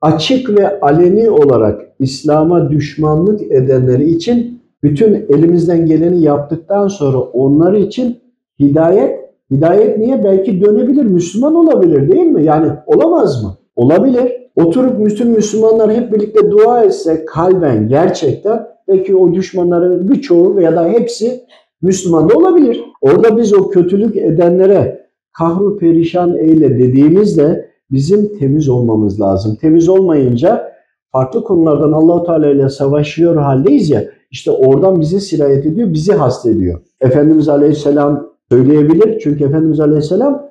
açık 0.00 0.58
ve 0.58 0.80
aleni 0.80 1.30
olarak 1.30 1.80
İslam'a 1.98 2.70
düşmanlık 2.70 3.42
edenleri 3.42 4.10
için 4.10 4.60
bütün 4.82 5.26
elimizden 5.28 5.86
geleni 5.86 6.22
yaptıktan 6.22 6.88
sonra 6.88 7.18
onlar 7.18 7.72
için 7.72 8.18
hidayet, 8.60 9.20
hidayet 9.50 9.98
niye? 9.98 10.24
Belki 10.24 10.64
dönebilir, 10.64 11.04
Müslüman 11.04 11.54
olabilir 11.54 12.12
değil 12.12 12.26
mi? 12.26 12.44
Yani 12.44 12.72
olamaz 12.86 13.44
mı? 13.44 13.56
Olabilir. 13.76 14.32
Oturup 14.56 15.04
bütün 15.04 15.28
Müslümanlar 15.28 15.92
hep 15.92 16.12
birlikte 16.12 16.50
dua 16.50 16.84
etse 16.84 17.24
kalben 17.24 17.88
gerçekten 17.88 18.66
belki 18.88 19.16
o 19.16 19.34
düşmanların 19.34 20.08
birçoğu 20.08 20.56
veya 20.56 20.76
da 20.76 20.88
hepsi 20.88 21.40
Müslüman 21.82 22.28
da 22.28 22.34
olabilir. 22.34 22.84
Orada 23.00 23.36
biz 23.36 23.54
o 23.54 23.68
kötülük 23.68 24.16
edenlere 24.16 24.99
kahru 25.32 25.78
perişan 25.78 26.38
eyle 26.38 26.78
dediğimizde 26.78 27.70
bizim 27.90 28.38
temiz 28.38 28.68
olmamız 28.68 29.20
lazım. 29.20 29.56
Temiz 29.60 29.88
olmayınca 29.88 30.72
farklı 31.12 31.44
konulardan 31.44 31.92
Allahu 31.92 32.26
Teala 32.26 32.50
ile 32.50 32.68
savaşıyor 32.68 33.36
haldeyiz 33.36 33.90
ya 33.90 34.04
işte 34.30 34.50
oradan 34.50 35.00
bizi 35.00 35.20
sirayet 35.20 35.66
ediyor, 35.66 35.92
bizi 35.92 36.12
hastediyor. 36.12 36.80
Efendimiz 37.00 37.48
Aleyhisselam 37.48 38.30
söyleyebilir 38.50 39.18
çünkü 39.18 39.44
Efendimiz 39.44 39.80
Aleyhisselam 39.80 40.50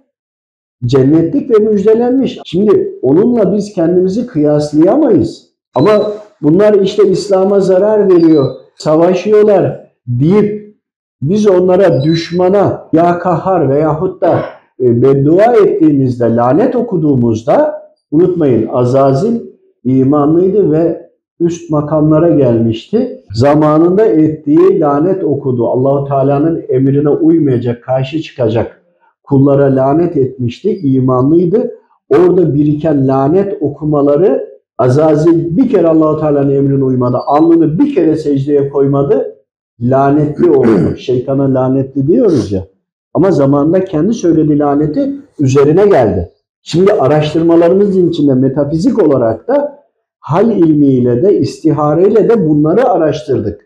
cennetlik 0.85 1.51
ve 1.51 1.65
müjdelenmiş. 1.65 2.39
Şimdi 2.45 2.99
onunla 3.01 3.55
biz 3.55 3.73
kendimizi 3.73 4.27
kıyaslayamayız. 4.27 5.49
Ama 5.75 6.11
bunlar 6.41 6.73
işte 6.73 7.07
İslam'a 7.07 7.59
zarar 7.59 8.13
veriyor, 8.13 8.55
savaşıyorlar 8.77 9.91
deyip 10.07 10.75
biz 11.21 11.47
onlara 11.47 12.03
düşmana 12.03 12.89
ya 12.93 13.19
kahar 13.19 13.69
veyahut 13.69 14.21
da 14.21 14.43
beddua 14.79 15.53
ettiğimizde, 15.55 16.35
lanet 16.35 16.75
okuduğumuzda 16.75 17.81
unutmayın 18.11 18.67
Azazil 18.67 19.41
imanlıydı 19.83 20.71
ve 20.71 21.09
üst 21.39 21.69
makamlara 21.69 22.29
gelmişti. 22.29 23.23
Zamanında 23.33 24.05
ettiği 24.05 24.79
lanet 24.79 25.23
okudu. 25.23 25.67
Allahu 25.67 26.07
Teala'nın 26.07 26.63
emrine 26.69 27.09
uymayacak, 27.09 27.83
karşı 27.83 28.21
çıkacak 28.21 28.81
kullara 29.23 29.75
lanet 29.75 30.17
etmişti, 30.17 30.79
imanlıydı. 30.83 31.71
Orada 32.09 32.53
biriken 32.53 33.07
lanet 33.07 33.57
okumaları 33.61 34.49
Azazil 34.77 35.57
bir 35.57 35.69
kere 35.69 35.87
Allahu 35.87 36.19
Teala'nın 36.19 36.55
emrine 36.55 36.83
uymadı. 36.83 37.17
Alnını 37.25 37.79
bir 37.79 37.95
kere 37.95 38.15
secdeye 38.15 38.69
koymadı. 38.69 39.35
Lanetli 39.81 40.51
oldu. 40.51 40.67
Şeytana 40.97 41.53
lanetli 41.53 42.07
diyoruz 42.07 42.51
ya. 42.51 42.67
Ama 43.13 43.31
zamanında 43.31 43.85
kendi 43.85 44.13
söylediği 44.13 44.59
laneti 44.59 45.11
üzerine 45.39 45.87
geldi. 45.87 46.31
Şimdi 46.61 46.93
araştırmalarımız 46.93 47.97
içinde 47.97 48.33
metafizik 48.33 49.03
olarak 49.03 49.47
da 49.47 49.83
hal 50.19 50.51
ilmiyle 50.51 51.23
de 51.23 51.39
istihareyle 51.39 52.29
de 52.29 52.49
bunları 52.49 52.89
araştırdık. 52.89 53.61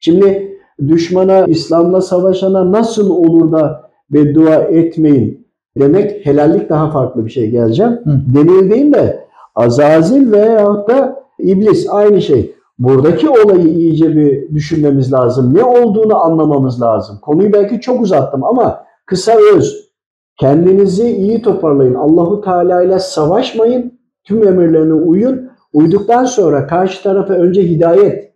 Şimdi 0.00 0.58
düşmana, 0.88 1.44
İslam'la 1.46 2.00
savaşana 2.00 2.72
nasıl 2.72 3.10
olur 3.10 3.52
da 3.52 3.90
beddua 4.10 4.54
etmeyin 4.54 5.46
demek 5.78 6.26
helallik 6.26 6.70
daha 6.70 6.90
farklı 6.90 7.26
bir 7.26 7.30
şey 7.30 7.50
geleceğim. 7.50 7.92
Hı. 7.92 8.20
Denildiğinde 8.34 9.24
Azazil 9.54 10.32
veyahut 10.32 10.88
da 10.88 11.24
iblis 11.38 11.86
aynı 11.90 12.22
şey. 12.22 12.54
Buradaki 12.82 13.28
olayı 13.28 13.68
iyice 13.68 14.16
bir 14.16 14.54
düşünmemiz 14.54 15.12
lazım. 15.12 15.54
Ne 15.54 15.64
olduğunu 15.64 16.16
anlamamız 16.16 16.82
lazım. 16.82 17.18
Konuyu 17.22 17.52
belki 17.52 17.80
çok 17.80 18.00
uzattım 18.00 18.44
ama 18.44 18.84
kısa 19.06 19.32
öz. 19.56 19.92
Kendinizi 20.40 21.08
iyi 21.08 21.42
toparlayın. 21.42 21.94
Allahu 21.94 22.40
Teala 22.40 22.82
ile 22.82 22.98
savaşmayın. 22.98 23.98
Tüm 24.24 24.48
emirlerine 24.48 24.92
uyun. 24.92 25.50
Uyduktan 25.72 26.24
sonra 26.24 26.66
karşı 26.66 27.02
tarafa 27.02 27.34
önce 27.34 27.62
hidayet 27.62 28.32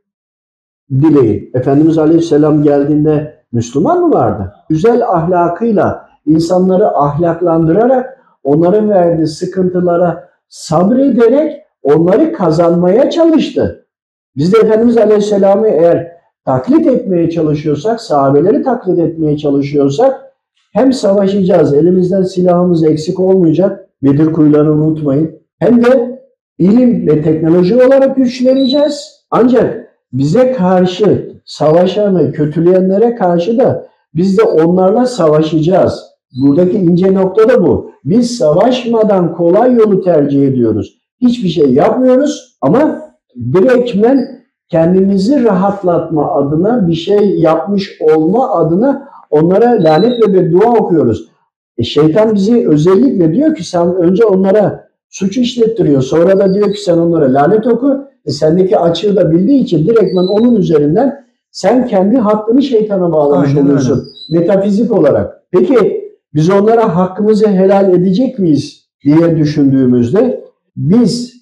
dileyin. 0.90 1.50
Efendimiz 1.54 1.98
Aleyhisselam 1.98 2.62
geldiğinde 2.62 3.44
Müslüman 3.52 4.00
mı 4.00 4.14
vardı? 4.14 4.54
Güzel 4.68 5.08
ahlakıyla 5.08 6.08
insanları 6.26 6.88
ahlaklandırarak 6.88 8.18
onların 8.44 8.90
verdiği 8.90 9.26
sıkıntılara 9.26 10.28
sabrederek 10.48 11.62
onları 11.82 12.32
kazanmaya 12.32 13.10
çalıştı. 13.10 13.85
Biz 14.36 14.52
de 14.52 14.58
Efendimiz 14.58 14.96
Aleyhisselam'ı 14.96 15.68
eğer 15.68 16.12
taklit 16.44 16.86
etmeye 16.86 17.30
çalışıyorsak, 17.30 18.00
sahabeleri 18.00 18.62
taklit 18.62 18.98
etmeye 18.98 19.36
çalışıyorsak 19.36 20.32
hem 20.72 20.92
savaşacağız, 20.92 21.74
elimizden 21.74 22.22
silahımız 22.22 22.84
eksik 22.84 23.20
olmayacak, 23.20 23.86
Bedir 24.02 24.32
kuyularını 24.32 24.72
unutmayın. 24.72 25.30
Hem 25.58 25.84
de 25.84 26.22
ilim 26.58 27.06
ve 27.06 27.22
teknoloji 27.22 27.76
olarak 27.76 28.16
güçleneceğiz. 28.16 29.26
Ancak 29.30 29.88
bize 30.12 30.52
karşı 30.52 31.32
savaşan 31.44 32.18
ve 32.18 32.32
kötüleyenlere 32.32 33.14
karşı 33.14 33.58
da 33.58 33.86
biz 34.14 34.38
de 34.38 34.42
onlarla 34.42 35.06
savaşacağız. 35.06 36.04
Buradaki 36.42 36.78
ince 36.78 37.14
nokta 37.14 37.48
da 37.48 37.66
bu. 37.66 37.90
Biz 38.04 38.36
savaşmadan 38.36 39.34
kolay 39.34 39.74
yolu 39.74 40.00
tercih 40.00 40.48
ediyoruz. 40.48 40.98
Hiçbir 41.20 41.48
şey 41.48 41.72
yapmıyoruz 41.72 42.58
ama 42.60 43.05
direktmen 43.52 44.42
kendimizi 44.68 45.44
rahatlatma 45.44 46.32
adına 46.32 46.88
bir 46.88 46.94
şey 46.94 47.38
yapmış 47.38 48.00
olma 48.00 48.50
adına 48.50 49.08
onlara 49.30 49.84
lanet 49.84 50.28
ve 50.28 50.34
beddua 50.34 50.70
okuyoruz. 50.70 51.28
E 51.78 51.82
şeytan 51.82 52.34
bizi 52.34 52.68
özellikle 52.68 53.34
diyor 53.34 53.54
ki 53.54 53.64
sen 53.64 53.94
önce 53.96 54.24
onlara 54.24 54.88
suç 55.10 55.36
işlettiriyor. 55.36 56.02
Sonra 56.02 56.38
da 56.38 56.54
diyor 56.54 56.72
ki 56.72 56.80
sen 56.80 56.98
onlara 56.98 57.34
lanet 57.34 57.66
oku. 57.66 58.04
E 58.24 58.30
sendeki 58.30 58.78
açığı 58.78 59.16
da 59.16 59.30
bildiği 59.30 59.62
için 59.62 59.86
direktmen 59.86 60.26
onun 60.26 60.56
üzerinden 60.56 61.26
sen 61.50 61.86
kendi 61.86 62.16
hakkını 62.16 62.62
şeytana 62.62 63.12
bağlamış 63.12 63.48
Aynen 63.48 63.64
oluyorsun. 63.64 64.08
Metafizik 64.30 64.92
olarak. 64.92 65.42
Peki 65.50 66.10
biz 66.34 66.50
onlara 66.50 66.96
hakkımızı 66.96 67.48
helal 67.48 67.94
edecek 67.94 68.38
miyiz 68.38 68.86
diye 69.04 69.36
düşündüğümüzde 69.36 70.44
biz 70.76 71.35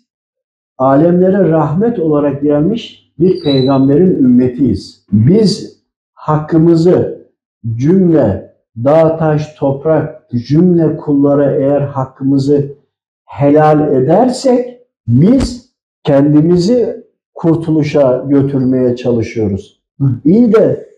alemlere 0.79 1.49
rahmet 1.49 1.99
olarak 1.99 2.43
gelmiş 2.43 3.13
bir 3.19 3.43
peygamberin 3.45 4.17
ümmetiyiz. 4.17 5.07
Biz 5.13 5.81
hakkımızı 6.15 7.29
cümle 7.77 8.55
dağ, 8.85 9.17
taş, 9.17 9.55
toprak, 9.55 10.31
cümle 10.47 10.97
kullara 10.97 11.53
eğer 11.57 11.81
hakkımızı 11.81 12.75
helal 13.25 13.95
edersek 13.95 14.81
biz 15.09 15.71
kendimizi 16.03 17.05
kurtuluşa 17.35 18.25
götürmeye 18.29 18.97
çalışıyoruz. 18.97 19.81
İyi 20.25 20.53
de 20.53 20.89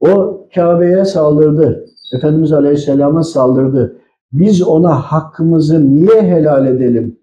o 0.00 0.40
Kabe'ye 0.54 1.04
saldırdı. 1.04 1.86
Efendimiz 2.16 2.52
Aleyhisselam'a 2.52 3.22
saldırdı. 3.22 3.96
Biz 4.32 4.62
ona 4.62 4.94
hakkımızı 4.94 5.96
niye 5.96 6.22
helal 6.22 6.66
edelim 6.66 7.18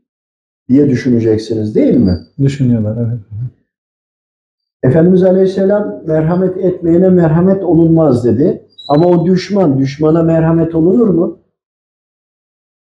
diye 0.70 0.90
düşüneceksiniz 0.90 1.76
değil 1.76 1.96
mi? 1.96 2.20
Düşünüyorlar 2.40 2.98
evet. 3.08 3.20
Efendimiz 4.84 5.24
Aleyhisselam 5.24 6.02
merhamet 6.08 6.58
etmeyene 6.58 7.10
merhamet 7.10 7.64
olunmaz 7.64 8.26
dedi. 8.26 8.66
Ama 8.90 9.08
o 9.08 9.26
düşman, 9.26 9.80
düşmana 9.80 10.24
merhamet 10.24 10.76
olunur 10.76 11.08
mu? 11.08 11.40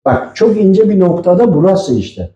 Bak 0.06 0.36
çok 0.36 0.58
ince 0.58 0.90
bir 0.90 1.00
noktada 1.00 1.56
burası 1.56 1.94
işte. 1.94 2.32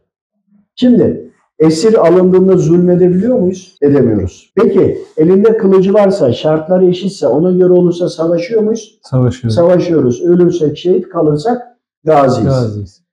Şimdi 0.75 1.31
esir 1.59 2.07
alındığında 2.07 2.57
zulmedebiliyor 2.57 3.39
muyuz? 3.39 3.77
Edemiyoruz. 3.81 4.53
Peki 4.55 4.97
elinde 5.17 5.57
kılıcı 5.57 5.93
varsa, 5.93 6.33
şartları 6.33 6.85
eşitse, 6.85 7.27
ona 7.27 7.51
göre 7.51 7.73
olursa 7.73 8.09
savaşıyor 8.09 8.61
muyuz? 8.61 8.99
Savaşıyoruz. 9.03 9.55
Savaşıyoruz. 9.55 10.21
Ölürsek, 10.21 10.77
şehit 10.77 11.09
kalırsak 11.09 11.61
gaziyiz. 12.03 12.49
Gaziyiz. 12.49 13.06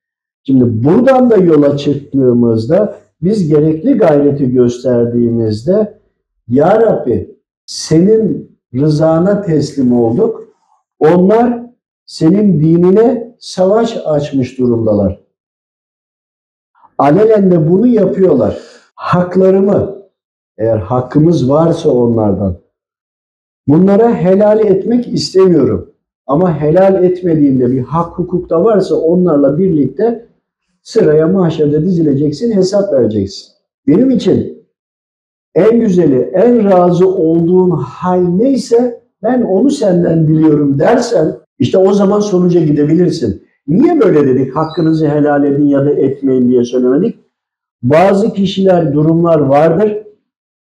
Şimdi 0.46 0.84
buradan 0.84 1.30
da 1.30 1.36
yola 1.36 1.76
çıktığımızda 1.76 2.96
biz 3.22 3.48
gerekli 3.48 3.92
gayreti 3.92 4.50
gösterdiğimizde 4.52 5.98
Ya 6.48 6.80
Rabbi 6.80 7.38
senin 7.66 8.58
rızana 8.74 9.42
teslim 9.42 9.92
olduk. 9.92 10.48
Onlar 10.98 11.62
senin 12.06 12.60
dinine 12.60 13.34
savaş 13.38 13.96
açmış 14.04 14.58
durumdalar. 14.58 15.20
Alelen 16.98 17.50
de 17.50 17.70
bunu 17.70 17.86
yapıyorlar. 17.86 18.58
Haklarımı 18.94 19.98
eğer 20.58 20.78
hakkımız 20.78 21.50
varsa 21.50 21.90
onlardan 21.90 22.56
bunlara 23.68 24.14
helal 24.14 24.60
etmek 24.60 25.08
istemiyorum. 25.08 25.90
Ama 26.26 26.60
helal 26.60 27.04
etmediğinde 27.04 27.70
bir 27.70 27.80
hak 27.82 28.18
hukuk 28.18 28.50
da 28.50 28.64
varsa 28.64 28.94
onlarla 28.94 29.58
birlikte 29.58 30.26
sıraya 30.84 31.28
mahşerde 31.28 31.82
dizileceksin, 31.84 32.52
hesap 32.52 32.92
vereceksin. 32.92 33.52
Benim 33.86 34.10
için 34.10 34.64
en 35.54 35.80
güzeli, 35.80 36.18
en 36.18 36.70
razı 36.70 37.08
olduğun 37.08 37.70
hal 37.70 38.20
neyse 38.20 39.02
ben 39.22 39.42
onu 39.42 39.70
senden 39.70 40.28
diliyorum 40.28 40.78
dersen 40.78 41.36
işte 41.58 41.78
o 41.78 41.92
zaman 41.92 42.20
sonuca 42.20 42.60
gidebilirsin. 42.60 43.42
Niye 43.66 44.00
böyle 44.00 44.26
dedik? 44.26 44.56
Hakkınızı 44.56 45.08
helal 45.08 45.44
edin 45.44 45.68
ya 45.68 45.84
da 45.84 45.90
etmeyin 45.90 46.48
diye 46.48 46.64
söylemedik. 46.64 47.18
Bazı 47.82 48.32
kişiler, 48.32 48.92
durumlar 48.92 49.38
vardır. 49.38 49.98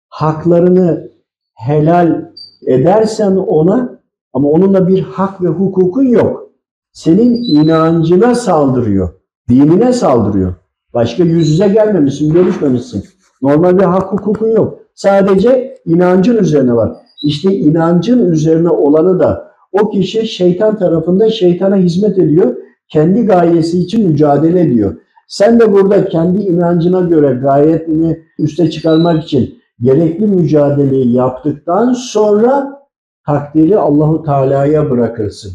Haklarını 0.09 1.11
helal 1.55 2.31
edersen 2.67 3.37
ona 3.37 4.01
ama 4.33 4.49
onunla 4.49 4.89
bir 4.89 5.03
hak 5.03 5.43
ve 5.43 5.49
hukukun 5.49 6.05
yok. 6.05 6.51
Senin 6.93 7.35
inancına 7.35 8.35
saldırıyor. 8.35 9.18
Dinine 9.49 9.93
saldırıyor. 9.93 10.55
Başka 10.95 11.25
yüz 11.25 11.51
yüze 11.51 11.69
gelmemişsin, 11.69 12.33
görüşmemişsin. 12.33 13.05
Normal 13.43 13.79
bir 13.79 13.85
hak 13.85 14.13
hukukun 14.13 14.51
yok. 14.51 14.79
Sadece 14.95 15.79
inancın 15.87 16.37
üzerine 16.37 16.73
var. 16.75 16.93
İşte 17.23 17.55
inancın 17.55 18.33
üzerine 18.33 18.69
olanı 18.69 19.19
da 19.19 19.53
o 19.73 19.91
kişi 19.91 20.27
şeytan 20.27 20.79
tarafında 20.79 21.31
şeytana 21.31 21.77
hizmet 21.77 22.19
ediyor. 22.19 22.57
Kendi 22.89 23.27
gayesi 23.27 23.79
için 23.79 24.09
mücadele 24.09 24.61
ediyor. 24.61 24.97
Sen 25.29 25.61
de 25.61 25.73
burada 25.73 26.05
kendi 26.05 26.43
inancına 26.43 27.01
göre 27.01 27.35
gayetini 27.35 28.23
üste 28.39 28.71
çıkarmak 28.71 29.25
için 29.25 29.59
gerekli 29.81 30.27
mücadeleyi 30.27 31.13
yaptıktan 31.13 31.93
sonra 31.93 32.81
takdiri 33.27 33.79
Allahu 33.79 34.23
Teala'ya 34.23 34.91
bırakırsın. 34.91 35.53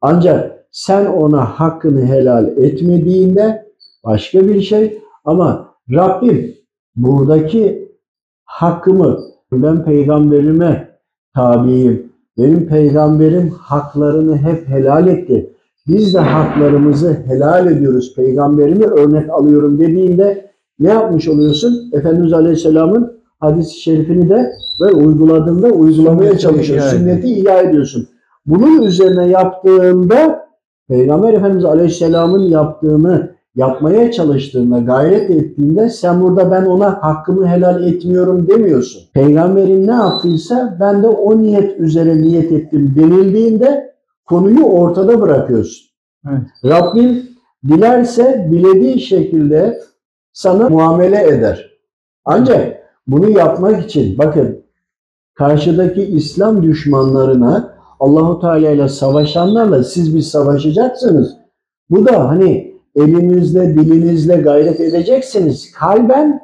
Ancak 0.00 0.57
sen 0.70 1.06
ona 1.06 1.44
hakkını 1.44 2.06
helal 2.06 2.46
etmediğinde 2.46 3.66
başka 4.04 4.48
bir 4.48 4.60
şey 4.60 4.98
ama 5.24 5.74
Rabbim 5.90 6.54
buradaki 6.96 7.92
hakkımı 8.44 9.18
ben 9.52 9.84
peygamberime 9.84 10.88
tabiyim. 11.34 12.12
Benim 12.38 12.66
peygamberim 12.66 13.50
haklarını 13.50 14.36
hep 14.36 14.68
helal 14.68 15.08
etti. 15.08 15.52
Biz 15.88 16.14
de 16.14 16.18
haklarımızı 16.18 17.12
helal 17.26 17.66
ediyoruz. 17.66 18.14
Peygamberimi 18.16 18.84
örnek 18.84 19.30
alıyorum 19.30 19.80
dediğinde 19.80 20.50
ne 20.78 20.88
yapmış 20.88 21.28
oluyorsun? 21.28 21.90
Efendimiz 21.92 22.32
Aleyhisselam'ın 22.32 23.20
hadis-i 23.40 23.80
şerifini 23.80 24.28
de 24.28 24.52
ve 24.80 24.92
uyguladığında 24.92 25.66
uygulamaya 25.66 26.28
Sünneti 26.28 26.42
çalışıyorsun. 26.42 26.98
Sünneti 26.98 27.28
ihya 27.28 27.60
ediyorsun. 27.60 28.08
Bunun 28.46 28.82
üzerine 28.82 29.28
yaptığında 29.28 30.47
Peygamber 30.88 31.32
Efendimiz 31.32 31.64
Aleyhisselam'ın 31.64 32.42
yaptığını 32.42 33.38
yapmaya 33.54 34.12
çalıştığında, 34.12 34.78
gayret 34.78 35.30
ettiğinde 35.30 35.88
sen 35.88 36.22
burada 36.22 36.50
ben 36.50 36.66
ona 36.66 37.02
hakkımı 37.02 37.48
helal 37.48 37.84
etmiyorum 37.84 38.48
demiyorsun. 38.48 39.02
Peygamberin 39.14 39.86
ne 39.86 39.92
yaptıysa 39.92 40.76
ben 40.80 41.02
de 41.02 41.06
o 41.08 41.38
niyet 41.38 41.80
üzere 41.80 42.22
niyet 42.22 42.52
ettim 42.52 42.94
denildiğinde 42.96 43.94
konuyu 44.26 44.64
ortada 44.64 45.20
bırakıyorsun. 45.20 45.88
Evet. 46.28 46.40
Rabbim 46.64 47.22
dilerse 47.68 48.48
dilediği 48.50 49.00
şekilde 49.00 49.80
sana 50.32 50.68
muamele 50.68 51.28
eder. 51.28 51.78
Ancak 52.24 52.78
bunu 53.06 53.30
yapmak 53.30 53.84
için 53.84 54.18
bakın 54.18 54.64
karşıdaki 55.34 56.02
İslam 56.02 56.62
düşmanlarına 56.62 57.77
Allahu 58.00 58.40
Teala 58.40 58.70
ile 58.70 58.88
savaşanlarla 58.88 59.84
siz 59.84 60.14
bir 60.14 60.20
savaşacaksınız. 60.20 61.36
Bu 61.90 62.06
da 62.06 62.28
hani 62.28 62.74
elinizle, 62.96 63.74
dilinizle 63.74 64.36
gayret 64.36 64.80
edeceksiniz. 64.80 65.72
Kalben 65.72 66.40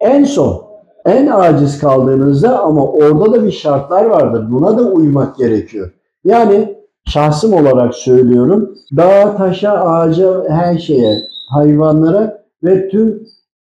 en 0.00 0.24
son, 0.24 0.62
en 1.06 1.26
aciz 1.26 1.78
kaldığınızda 1.78 2.62
ama 2.62 2.86
orada 2.86 3.32
da 3.32 3.44
bir 3.44 3.52
şartlar 3.52 4.04
vardır. 4.04 4.52
Buna 4.52 4.78
da 4.78 4.82
uymak 4.82 5.36
gerekiyor. 5.36 5.92
Yani 6.24 6.76
şahsım 7.06 7.52
olarak 7.52 7.94
söylüyorum. 7.94 8.74
Dağa, 8.96 9.36
taşa, 9.36 9.72
ağaca, 9.72 10.44
her 10.48 10.78
şeye, 10.78 11.18
hayvanlara 11.48 12.44
ve 12.64 12.88
tüm 12.88 13.22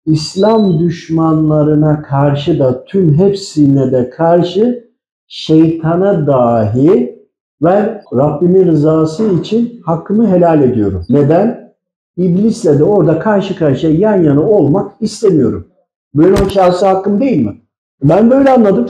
İslam 0.06 0.80
düşmanlarına 0.80 2.02
karşı 2.02 2.60
da 2.60 2.86
tüm 2.86 3.14
hepsine 3.14 3.92
de 3.92 4.10
karşı 4.10 4.90
şeytana 5.28 6.28
dahi 6.28 7.15
ben 7.62 8.02
Rabbimin 8.14 8.68
rızası 8.68 9.34
için 9.34 9.82
hakkımı 9.86 10.28
helal 10.28 10.64
ediyorum. 10.64 11.06
Neden? 11.10 11.76
İblisle 12.18 12.80
de 12.80 12.84
orada 12.84 13.20
karşı 13.20 13.58
karşıya 13.58 13.94
yan 13.94 14.24
yana 14.24 14.42
olmak 14.42 14.92
istemiyorum. 15.00 15.68
Böyle 16.16 16.44
o 16.44 16.50
şahsi 16.50 16.86
hakkım 16.86 17.22
değil 17.22 17.46
mi? 17.46 17.62
Ben 18.04 18.32
böyle 18.32 18.52
anladım. 18.52 18.90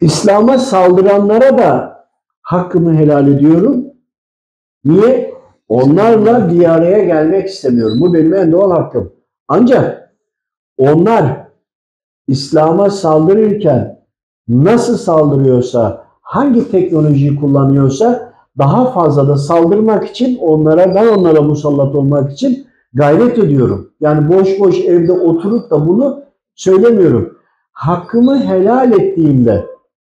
İslam'a 0.00 0.58
saldıranlara 0.58 1.58
da 1.58 1.96
hakkımı 2.42 2.94
helal 2.94 3.28
ediyorum. 3.28 3.84
Niye? 4.84 5.36
Onlarla 5.68 6.50
bir 6.50 6.74
araya 6.74 7.04
gelmek 7.04 7.48
istemiyorum. 7.48 8.00
Bu 8.00 8.14
benim 8.14 8.34
en 8.34 8.52
doğal 8.52 8.70
hakkım. 8.70 9.12
Ancak 9.48 10.12
onlar 10.78 11.46
İslam'a 12.28 12.90
saldırırken 12.90 14.04
nasıl 14.48 14.96
saldırıyorsa, 14.96 16.05
hangi 16.36 16.70
teknolojiyi 16.70 17.36
kullanıyorsa 17.36 18.32
daha 18.58 18.92
fazla 18.92 19.28
da 19.28 19.36
saldırmak 19.36 20.10
için 20.10 20.38
onlara, 20.38 20.94
ben 20.94 21.06
onlara 21.06 21.42
musallat 21.42 21.94
olmak 21.94 22.32
için 22.32 22.66
gayret 22.94 23.38
ediyorum. 23.38 23.90
Yani 24.00 24.28
boş 24.28 24.60
boş 24.60 24.80
evde 24.80 25.12
oturup 25.12 25.70
da 25.70 25.88
bunu 25.88 26.22
söylemiyorum. 26.54 27.38
Hakkımı 27.72 28.44
helal 28.44 28.92
ettiğimde, 28.92 29.66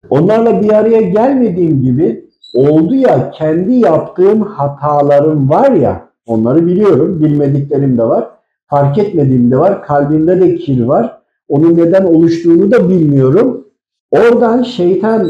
onlarla 0.09 0.61
bir 0.61 0.73
araya 0.73 1.01
gelmediğim 1.01 1.81
gibi 1.81 2.29
oldu 2.53 2.95
ya 2.95 3.31
kendi 3.31 3.73
yaptığım 3.73 4.41
hatalarım 4.41 5.49
var 5.49 5.71
ya, 5.71 6.09
onları 6.25 6.67
biliyorum, 6.67 7.19
bilmediklerim 7.23 7.97
de 7.97 8.03
var, 8.03 8.27
fark 8.67 8.97
etmediğim 8.97 9.51
de 9.51 9.57
var, 9.57 9.83
kalbimde 9.83 10.41
de 10.41 10.55
kir 10.55 10.83
var. 10.83 11.19
Onun 11.49 11.77
neden 11.77 12.03
oluştuğunu 12.03 12.71
da 12.71 12.89
bilmiyorum. 12.89 13.65
Oradan 14.11 14.63
şeytan 14.63 15.29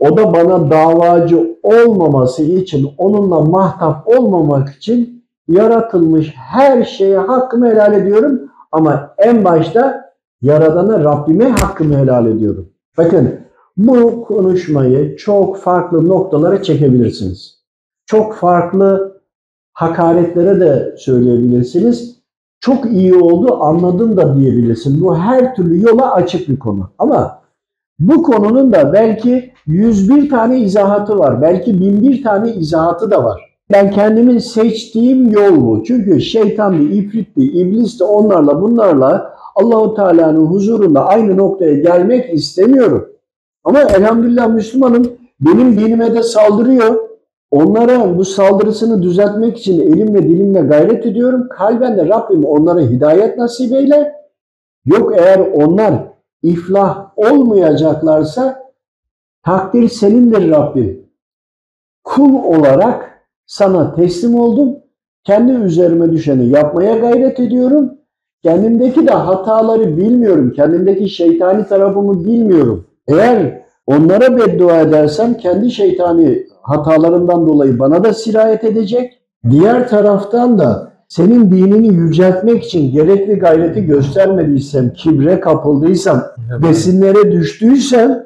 O 0.00 0.16
da 0.16 0.32
bana 0.32 0.70
davacı 0.70 1.56
olmaması 1.62 2.42
için, 2.42 2.88
onunla 2.98 3.40
mahtap 3.40 4.08
olmamak 4.08 4.68
için 4.68 5.24
yaratılmış 5.48 6.34
her 6.36 6.84
şeye 6.84 7.18
hakkımı 7.18 7.66
helal 7.66 7.94
ediyorum. 7.94 8.40
Ama 8.72 9.14
en 9.18 9.44
başta 9.44 10.10
Yaradan'a 10.42 11.04
Rabbime 11.04 11.50
hakkımı 11.50 11.96
helal 11.96 12.26
ediyorum. 12.26 12.68
Bakın 12.98 13.34
bu 13.76 14.24
konuşmayı 14.24 15.16
çok 15.16 15.58
farklı 15.58 16.08
noktalara 16.08 16.62
çekebilirsiniz. 16.62 17.56
Çok 18.06 18.34
farklı 18.34 19.20
hakaretlere 19.72 20.60
de 20.60 20.94
söyleyebilirsiniz. 20.98 22.16
Çok 22.60 22.86
iyi 22.86 23.14
oldu 23.14 23.58
anladım 23.60 24.16
da 24.16 24.36
diyebilirsin. 24.36 25.00
Bu 25.00 25.16
her 25.16 25.54
türlü 25.54 25.82
yola 25.82 26.14
açık 26.14 26.48
bir 26.48 26.58
konu. 26.58 26.90
Ama 26.98 27.40
bu 27.98 28.22
konunun 28.22 28.72
da 28.72 28.92
belki 28.92 29.52
101 29.66 30.30
tane 30.30 30.60
izahatı 30.60 31.18
var. 31.18 31.42
Belki 31.42 31.80
1001 31.80 32.22
tane 32.22 32.52
izahatı 32.54 33.10
da 33.10 33.24
var. 33.24 33.56
Ben 33.72 33.90
kendimin 33.90 34.38
seçtiğim 34.38 35.30
yol 35.30 35.66
bu. 35.66 35.84
Çünkü 35.84 36.20
şeytan 36.20 36.80
bir 36.80 36.90
ifritti, 36.90 37.42
iblis 37.42 38.00
de 38.00 38.04
onlarla 38.04 38.62
bunlarla 38.62 39.36
Allahu 39.54 39.94
Teala'nın 39.94 40.46
huzurunda 40.46 41.06
aynı 41.06 41.36
noktaya 41.36 41.74
gelmek 41.74 42.34
istemiyorum. 42.34 43.08
Ama 43.64 43.82
elhamdülillah 43.82 44.48
Müslümanım 44.48 45.12
benim 45.40 45.78
dinime 45.78 46.14
de 46.14 46.22
saldırıyor. 46.22 47.06
Onlara 47.50 48.18
bu 48.18 48.24
saldırısını 48.24 49.02
düzeltmek 49.02 49.58
için 49.58 49.80
elimle 49.80 50.22
dilimle 50.22 50.60
gayret 50.60 51.06
ediyorum. 51.06 51.48
Kalben 51.48 51.96
de 51.96 52.08
Rabbim 52.08 52.44
onlara 52.44 52.80
hidayet 52.80 53.38
nasip 53.38 53.72
eyle. 53.72 54.12
Yok 54.86 55.12
eğer 55.18 55.38
onlar 55.38 55.94
iflah 56.46 57.10
olmayacaklarsa 57.16 58.72
takdir 59.44 59.88
senindir 59.88 60.50
Rabbim. 60.50 61.06
Kul 62.04 62.34
olarak 62.34 63.22
sana 63.46 63.94
teslim 63.94 64.34
oldum. 64.34 64.76
Kendi 65.24 65.52
üzerime 65.52 66.12
düşeni 66.12 66.48
yapmaya 66.48 66.96
gayret 66.96 67.40
ediyorum. 67.40 67.94
Kendimdeki 68.42 69.06
de 69.06 69.10
hataları 69.10 69.96
bilmiyorum. 69.96 70.52
Kendimdeki 70.56 71.08
şeytani 71.08 71.66
tarafımı 71.66 72.24
bilmiyorum. 72.24 72.86
Eğer 73.08 73.62
onlara 73.86 74.36
beddua 74.36 74.80
edersem 74.80 75.34
kendi 75.34 75.70
şeytani 75.70 76.46
hatalarından 76.62 77.48
dolayı 77.48 77.78
bana 77.78 78.04
da 78.04 78.14
sirayet 78.14 78.64
edecek. 78.64 79.22
Diğer 79.50 79.88
taraftan 79.88 80.58
da 80.58 80.92
senin 81.08 81.50
dinini 81.50 81.88
yüceltmek 81.88 82.64
için 82.64 82.92
gerekli 82.92 83.38
gayreti 83.38 83.86
göstermediysem, 83.86 84.92
kibre 84.92 85.40
kapıldıysam, 85.40 86.22
besinlere 86.62 87.32
düştüysem 87.32 88.24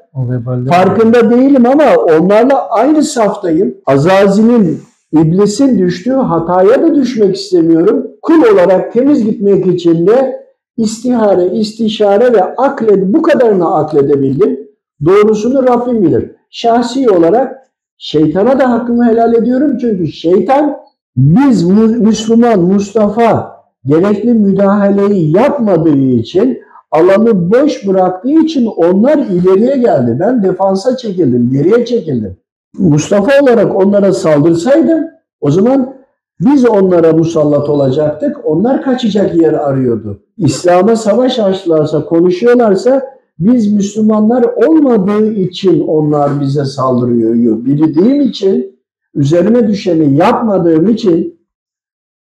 farkında 0.69 1.31
değilim 1.31 1.67
ama 1.67 1.95
onlarla 1.97 2.69
aynı 2.69 3.03
saftayım. 3.03 3.75
Azazil'in, 3.87 4.81
iblisin 5.13 5.79
düştüğü 5.79 6.13
hataya 6.13 6.83
da 6.83 6.95
düşmek 6.95 7.37
istemiyorum. 7.37 8.07
Kul 8.23 8.43
olarak 8.55 8.93
temiz 8.93 9.25
gitmek 9.25 9.67
için 9.67 10.07
de 10.07 10.41
istihare, 10.77 11.47
istişare 11.47 12.33
ve 12.33 12.45
akled 12.45 13.15
bu 13.15 13.23
kadarını 13.23 13.75
akledebildim. 13.75 14.61
Doğrusunu 15.05 15.63
Rabbim 15.69 16.03
bilir. 16.03 16.31
Şahsi 16.51 17.11
olarak 17.11 17.57
şeytana 17.99 18.59
da 18.59 18.71
hakkımı 18.71 19.05
helal 19.05 19.35
ediyorum 19.35 19.79
çünkü 19.81 20.07
şeytan 20.07 20.77
biz 21.17 21.65
Müslüman 21.99 22.61
Mustafa 22.61 23.57
gerekli 23.85 24.35
müdahaleyi 24.35 25.37
yapmadığı 25.37 25.99
için 25.99 26.59
alanı 26.91 27.51
boş 27.51 27.87
bıraktığı 27.87 28.31
için 28.31 28.67
onlar 28.67 29.19
ileriye 29.19 29.77
geldi. 29.77 30.17
Ben 30.21 30.43
defansa 30.43 30.97
çekildim, 30.97 31.51
geriye 31.51 31.85
çekildim. 31.85 32.37
Mustafa 32.79 33.43
olarak 33.43 33.77
onlara 33.77 34.13
saldırsaydım 34.13 35.05
o 35.41 35.51
zaman 35.51 35.95
biz 36.41 36.69
onlara 36.69 37.13
musallat 37.13 37.69
olacaktık. 37.69 38.37
Onlar 38.45 38.83
kaçacak 38.83 39.35
yer 39.35 39.53
arıyordu. 39.53 40.23
İslam'a 40.37 40.97
savaş 40.97 41.39
açtılarsa, 41.39 42.05
konuşuyorlarsa 42.05 43.03
biz 43.39 43.73
Müslümanlar 43.73 44.43
olmadığı 44.43 45.33
için 45.33 45.81
onlar 45.81 46.41
bize 46.41 46.65
saldırıyor. 46.65 47.65
Bildiğim 47.65 48.21
için, 48.21 48.80
üzerime 49.15 49.69
düşeni 49.69 50.17
yapmadığım 50.17 50.89
için 50.89 51.41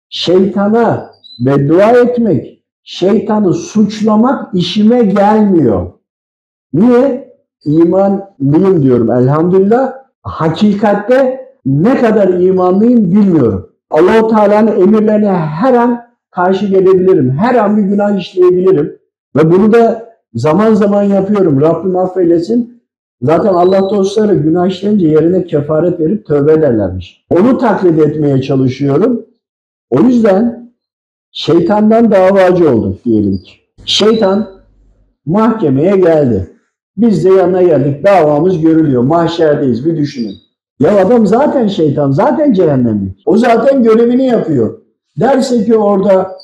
şeytana 0.09 1.11
beddua 1.40 1.90
etmek, 1.93 2.64
şeytanı 2.83 3.55
suçlamak 3.55 4.55
işime 4.55 5.05
gelmiyor. 5.05 5.93
Niye? 6.73 7.31
İmanlıyım 7.64 8.83
diyorum 8.83 9.11
elhamdülillah. 9.11 9.93
Hakikatte 10.23 11.40
ne 11.66 12.01
kadar 12.01 12.29
imanlıyım 12.29 13.12
bilmiyorum. 13.12 13.71
Allahu 13.90 14.29
Teala'nın 14.29 14.81
emirlerine 14.81 15.33
her 15.33 15.75
an 15.75 16.01
karşı 16.31 16.66
gelebilirim. 16.66 17.31
Her 17.31 17.55
an 17.55 17.77
bir 17.77 17.83
günah 17.83 18.19
işleyebilirim. 18.19 18.99
Ve 19.37 19.53
bunu 19.53 19.73
da 19.73 20.11
zaman 20.35 20.75
zaman 20.75 21.03
yapıyorum. 21.03 21.61
Rabbim 21.61 21.97
affeylesin. 21.97 22.80
Zaten 23.23 23.55
Allah 23.55 23.91
dostları 23.91 24.35
günah 24.35 24.67
işleyince 24.67 25.09
yerine 25.09 25.45
kefaret 25.45 26.01
verip 26.01 26.27
tövbe 26.27 26.53
ederlermiş. 26.53 27.25
Onu 27.31 27.59
taklit 27.59 27.99
etmeye 27.99 28.43
çalışıyorum. 28.43 29.27
O 29.91 30.01
yüzden 30.01 30.73
şeytandan 31.33 32.11
davacı 32.11 32.71
olduk 32.71 33.05
diyelim 33.05 33.39
ki. 33.39 33.53
Şeytan 33.85 34.49
mahkemeye 35.27 35.97
geldi. 35.97 36.51
Biz 36.97 37.25
de 37.25 37.29
yanına 37.29 37.63
geldik. 37.63 38.05
Davamız 38.05 38.61
görülüyor. 38.61 39.03
Mahşerdeyiz. 39.03 39.87
Bir 39.87 39.97
düşünün. 39.97 40.35
Ya 40.81 41.07
adam 41.07 41.27
zaten 41.27 41.67
şeytan, 41.67 42.11
zaten 42.11 42.53
cehennemlik. 42.53 43.23
O 43.27 43.37
zaten 43.37 43.83
görevini 43.83 44.27
yapıyor. 44.27 44.81
Derse 45.21 45.65
ki 45.65 45.77
orada 45.77 46.39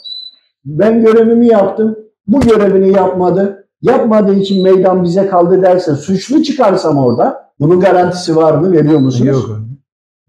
ben 0.65 1.03
görevimi 1.05 1.47
yaptım, 1.47 1.99
bu 2.27 2.41
görevini 2.41 2.93
yapmadı. 2.93 3.66
Yapmadığı 3.87 4.35
için 4.35 4.63
meydan 4.63 5.05
bize 5.05 5.27
kaldı 5.27 5.63
derse 5.63 5.95
suçlu 5.95 6.43
çıkarsam 6.43 6.99
orada 6.99 7.51
bunun 7.61 7.81
garantisi 7.81 8.37
var 8.37 8.55
mı? 8.55 8.73
Veriyor 8.73 8.99
musunuz? 8.99 9.27
yok. 9.27 9.61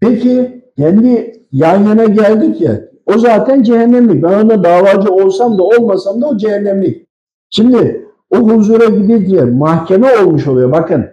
Peki 0.00 0.64
kendi 0.76 1.42
yan 1.52 1.84
yana 1.84 2.04
geldik 2.04 2.60
ya 2.60 2.80
o 3.06 3.18
zaten 3.18 3.62
cehennemlik. 3.62 4.22
Ben 4.22 4.44
ona 4.44 4.64
davacı 4.64 5.12
olsam 5.12 5.58
da 5.58 5.62
olmasam 5.62 6.22
da 6.22 6.26
o 6.26 6.36
cehennemlik. 6.36 7.06
Şimdi 7.50 8.06
o 8.30 8.36
huzura 8.36 8.84
gidince 8.84 9.44
mahkeme 9.44 10.18
olmuş 10.18 10.46
oluyor. 10.46 10.72
Bakın 10.72 11.04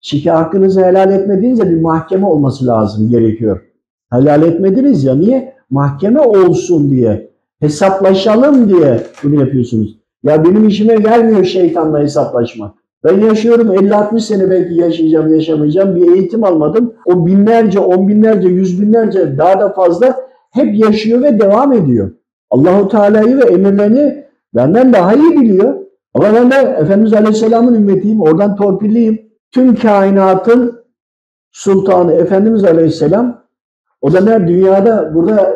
şike 0.00 0.30
hakkınızı 0.30 0.84
helal 0.84 1.12
etmediğinizde 1.12 1.70
bir 1.70 1.80
mahkeme 1.80 2.26
olması 2.26 2.66
lazım 2.66 3.08
gerekiyor. 3.10 3.60
Helal 4.12 4.42
etmediniz 4.42 5.04
ya 5.04 5.14
niye? 5.14 5.54
Mahkeme 5.70 6.20
olsun 6.20 6.90
diye. 6.90 7.30
Hesaplaşalım 7.60 8.68
diye 8.68 9.00
bunu 9.22 9.40
yapıyorsunuz. 9.40 10.03
Ya 10.24 10.44
benim 10.44 10.68
işime 10.68 10.94
gelmiyor 10.94 11.44
şeytanla 11.44 12.00
hesaplaşmak. 12.00 12.74
Ben 13.04 13.20
yaşıyorum 13.20 13.68
50-60 13.74 14.20
sene 14.20 14.50
belki 14.50 14.74
yaşayacağım, 14.74 15.34
yaşamayacağım. 15.34 15.96
Bir 15.96 16.12
eğitim 16.12 16.44
almadım. 16.44 16.94
O 17.06 17.26
binlerce, 17.26 17.80
on 17.80 18.08
binlerce, 18.08 18.48
yüz 18.48 18.82
binlerce 18.82 19.38
daha 19.38 19.60
da 19.60 19.72
fazla 19.72 20.20
hep 20.50 20.78
yaşıyor 20.78 21.22
ve 21.22 21.40
devam 21.40 21.72
ediyor. 21.72 22.10
Allahu 22.50 22.88
Teala'yı 22.88 23.36
ve 23.36 23.44
emirlerini 23.44 24.24
benden 24.54 24.92
daha 24.92 25.14
iyi 25.14 25.40
biliyor. 25.40 25.74
Ama 26.14 26.34
ben 26.34 26.50
de 26.50 26.54
Efendimiz 26.54 27.12
Aleyhisselam'ın 27.12 27.74
ümmetiyim. 27.74 28.20
Oradan 28.20 28.56
torpilliyim. 28.56 29.20
Tüm 29.52 29.76
kainatın 29.76 30.84
sultanı 31.52 32.12
Efendimiz 32.12 32.64
Aleyhisselam 32.64 33.44
o 34.00 34.12
da 34.12 34.20
ne 34.20 34.48
dünyada 34.48 35.14
burada 35.14 35.54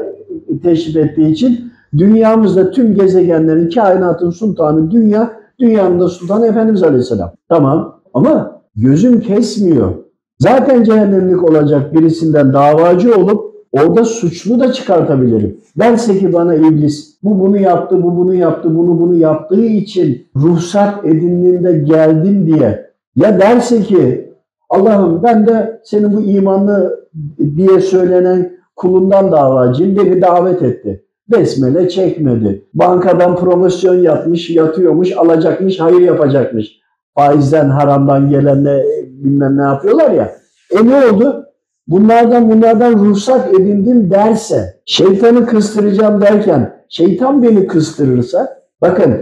teşrif 0.62 0.96
ettiği 0.96 1.30
için 1.30 1.72
dünyamızda 1.96 2.70
tüm 2.70 2.94
gezegenlerin 2.94 3.70
kainatın 3.70 4.30
sultanı 4.30 4.90
dünya 4.90 5.32
dünyanın 5.60 6.00
da 6.00 6.08
sultanı 6.08 6.46
Efendimiz 6.46 6.82
Aleyhisselam. 6.82 7.32
Tamam 7.48 8.00
ama 8.14 8.60
gözüm 8.76 9.20
kesmiyor. 9.20 9.94
Zaten 10.38 10.84
cehennemlik 10.84 11.44
olacak 11.44 11.94
birisinden 11.94 12.52
davacı 12.52 13.16
olup 13.16 13.54
orada 13.72 14.04
suçlu 14.04 14.60
da 14.60 14.72
çıkartabilirim. 14.72 15.60
Derse 15.78 16.18
ki 16.18 16.32
bana 16.32 16.54
iblis 16.54 17.18
bu 17.22 17.40
bunu 17.40 17.58
yaptı, 17.58 18.02
bu 18.02 18.16
bunu 18.16 18.34
yaptı, 18.34 18.76
bunu 18.76 19.00
bunu 19.00 19.16
yaptığı 19.16 19.64
için 19.64 20.26
ruhsat 20.36 21.04
edindiğinde 21.04 21.78
geldim 21.78 22.46
diye. 22.46 22.88
Ya 23.16 23.40
derse 23.40 23.82
ki 23.82 24.28
Allah'ım 24.70 25.22
ben 25.22 25.46
de 25.46 25.80
senin 25.84 26.16
bu 26.16 26.20
imanlı 26.20 27.08
diye 27.56 27.80
söylenen 27.80 28.52
kulundan 28.76 29.32
davacıyım 29.32 29.96
beni 29.96 30.22
davet 30.22 30.62
etti. 30.62 31.04
Besmele 31.30 31.88
çekmedi. 31.88 32.64
Bankadan 32.74 33.36
promosyon 33.36 33.94
yapmış, 33.94 34.50
yatıyormuş, 34.50 35.12
alacakmış, 35.12 35.80
hayır 35.80 36.00
yapacakmış. 36.00 36.80
Faizden, 37.14 37.68
haramdan 37.68 38.30
gelenle 38.30 38.84
bilmem 39.06 39.58
ne 39.58 39.62
yapıyorlar 39.62 40.10
ya. 40.10 40.32
E 40.70 40.86
ne 40.86 41.06
oldu? 41.06 41.44
Bunlardan 41.86 42.50
bunlardan 42.50 42.92
ruhsat 42.92 43.54
edindim 43.54 44.10
derse, 44.10 44.80
şeytanı 44.86 45.46
kıstıracağım 45.46 46.20
derken, 46.20 46.74
şeytan 46.88 47.42
beni 47.42 47.66
kıstırırsa, 47.66 48.58
bakın 48.80 49.14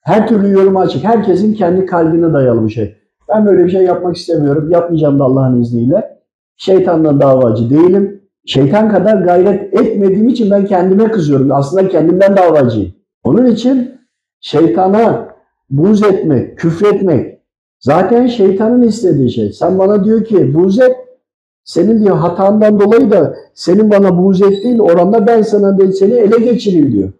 her 0.00 0.28
türlü 0.28 0.50
yorum 0.50 0.76
açık. 0.76 1.04
Herkesin 1.04 1.54
kendi 1.54 1.86
kalbine 1.86 2.32
dayalı 2.32 2.64
bir 2.66 2.72
şey. 2.72 2.96
Ben 3.28 3.46
böyle 3.46 3.64
bir 3.64 3.70
şey 3.70 3.82
yapmak 3.82 4.16
istemiyorum. 4.16 4.70
Yapmayacağım 4.70 5.18
da 5.18 5.24
Allah'ın 5.24 5.60
izniyle. 5.60 6.18
Şeytandan 6.56 7.20
davacı 7.20 7.70
değilim. 7.70 8.19
Şeytan 8.46 8.90
kadar 8.90 9.16
gayret 9.16 9.74
etmediğim 9.74 10.28
için 10.28 10.50
ben 10.50 10.66
kendime 10.66 11.10
kızıyorum. 11.10 11.52
Aslında 11.52 11.88
kendimden 11.88 12.36
davacıyım. 12.36 12.92
Onun 13.24 13.46
için 13.46 13.94
şeytana 14.40 15.28
buz 15.70 16.02
etmek, 16.02 16.58
küfretmek 16.58 17.38
zaten 17.80 18.26
şeytanın 18.26 18.82
istediği 18.82 19.30
şey. 19.30 19.52
Sen 19.52 19.78
bana 19.78 20.04
diyor 20.04 20.24
ki 20.24 20.54
buz 20.54 20.80
et, 20.80 20.96
senin 21.64 22.04
diyor 22.04 22.16
hatandan 22.16 22.80
dolayı 22.80 23.10
da 23.10 23.36
senin 23.54 23.90
bana 23.90 24.18
buğz 24.18 24.42
ettiğin 24.42 24.78
oranda 24.78 25.26
ben 25.26 25.42
sana 25.42 25.78
de 25.78 25.92
seni 25.92 26.12
ele 26.12 26.38
geçireyim 26.38 26.92
diyor. 26.92 27.12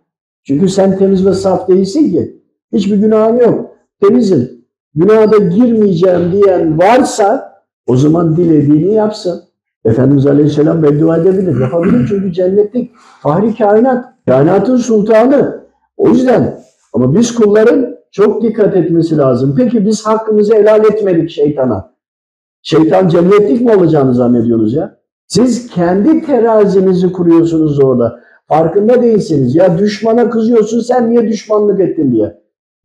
Çünkü 0.45 0.69
sen 0.69 0.99
temiz 0.99 1.27
ve 1.27 1.35
saf 1.35 1.69
değilsin 1.69 2.13
ki. 2.13 2.41
Hiçbir 2.73 2.97
günahın 2.97 3.39
yok. 3.39 3.71
Temizim. 4.01 4.51
Günaha 4.95 5.33
da 5.33 5.37
girmeyeceğim 5.37 6.33
diyen 6.33 6.79
varsa 6.79 7.53
o 7.87 7.97
zaman 7.97 8.37
dilediğini 8.37 8.95
yapsın. 8.95 9.43
Efendimiz 9.85 10.27
Aleyhisselam 10.27 10.83
beddua 10.83 11.17
edebilir. 11.17 11.61
Yapabilir 11.61 12.07
çünkü 12.09 12.33
cennetlik. 12.33 12.91
Fahri 13.23 13.55
kainat. 13.55 14.05
Kainatın 14.27 14.77
sultanı. 14.77 15.61
O 15.97 16.09
yüzden 16.09 16.61
ama 16.93 17.15
biz 17.15 17.35
kulların 17.35 17.97
çok 18.13 18.43
dikkat 18.43 18.77
etmesi 18.77 19.17
lazım. 19.19 19.55
Peki 19.59 19.87
biz 19.87 20.07
hakkımızı 20.07 20.55
helal 20.55 20.85
etmedik 20.85 21.31
şeytana. 21.31 21.95
Şeytan 22.63 23.09
cennetlik 23.09 23.61
mi 23.61 23.77
olacağını 23.77 24.15
zannediyorsunuz 24.15 24.75
ya? 24.75 24.97
Siz 25.27 25.67
kendi 25.67 26.27
terazinizi 26.27 27.13
kuruyorsunuz 27.13 27.85
orada. 27.85 28.21
Farkında 28.49 29.03
değilsiniz. 29.03 29.57
Ya 29.57 29.79
düşmana 29.79 30.31
kızıyorsun 30.31 30.81
sen 30.81 31.11
niye 31.11 31.29
düşmanlık 31.29 31.81
ettin 31.81 32.13
diye. 32.13 32.41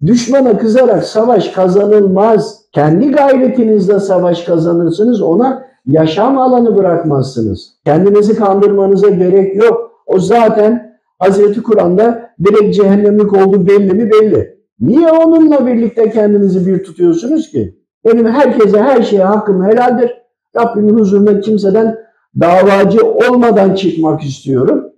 Düşmana 0.06 0.58
kızarak 0.58 1.04
savaş 1.04 1.50
kazanılmaz. 1.50 2.62
Kendi 2.72 3.12
gayretinizle 3.12 4.00
savaş 4.00 4.44
kazanırsınız. 4.44 5.22
Ona 5.22 5.66
yaşam 5.88 6.38
alanı 6.38 6.78
bırakmazsınız. 6.78 7.74
Kendinizi 7.86 8.36
kandırmanıza 8.36 9.10
gerek 9.10 9.56
yok. 9.56 9.92
O 10.06 10.20
zaten 10.20 10.98
Hazreti 11.20 11.64
Kur'an'da 11.64 12.30
direkt 12.46 12.76
cehennemlik 12.76 13.34
olduğu 13.34 13.68
belli 13.68 13.94
mi 13.94 14.12
belli. 14.12 14.56
Niye 14.80 15.12
onunla 15.12 15.68
birlikte 15.68 16.10
kendinizi 16.10 16.68
bir 16.68 16.84
tutuyorsunuz 16.84 17.52
ki? 17.52 17.76
Benim 18.06 18.28
herkese 18.28 18.82
her 18.82 19.02
şeye 19.02 19.24
hakkım 19.24 19.66
helaldir. 19.66 20.12
Rabbimin 20.56 20.98
huzurunda 20.98 21.40
kimseden 21.40 21.98
davacı 22.40 23.06
olmadan 23.06 23.76
çıkmak 23.76 24.24
istiyorum. 24.24 24.92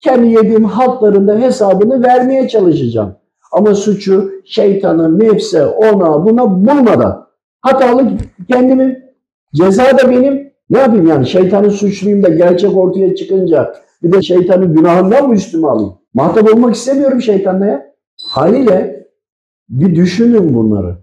Kendi 0.00 0.26
yediğim 0.26 0.64
halklarında 0.64 1.38
hesabını 1.38 2.02
vermeye 2.02 2.48
çalışacağım. 2.48 3.14
Ama 3.52 3.74
suçu 3.74 4.32
şeytana, 4.44 5.08
nefse, 5.08 5.66
ona, 5.66 6.26
buna 6.26 6.50
bulmadan. 6.50 7.26
Hatalı 7.60 8.10
kendimi, 8.50 9.03
ceza 9.54 9.98
da 9.98 10.10
benim. 10.10 10.54
Ne 10.70 10.78
yapayım 10.78 11.06
yani 11.06 11.26
şeytanı 11.26 11.70
suçluyum 11.70 12.22
da 12.22 12.28
gerçek 12.28 12.76
ortaya 12.76 13.14
çıkınca 13.14 13.74
bir 14.02 14.12
de 14.12 14.22
şeytanın 14.22 14.74
günahından 14.74 15.28
mı 15.28 15.34
üstüme 15.34 15.68
alayım? 15.68 15.92
Muhatap 16.14 16.54
olmak 16.54 16.74
istemiyorum 16.74 17.22
şeytanla 17.22 17.66
ya. 17.66 17.94
Haliyle 18.30 19.06
bir 19.68 19.94
düşünün 19.94 20.54
bunları. 20.54 20.96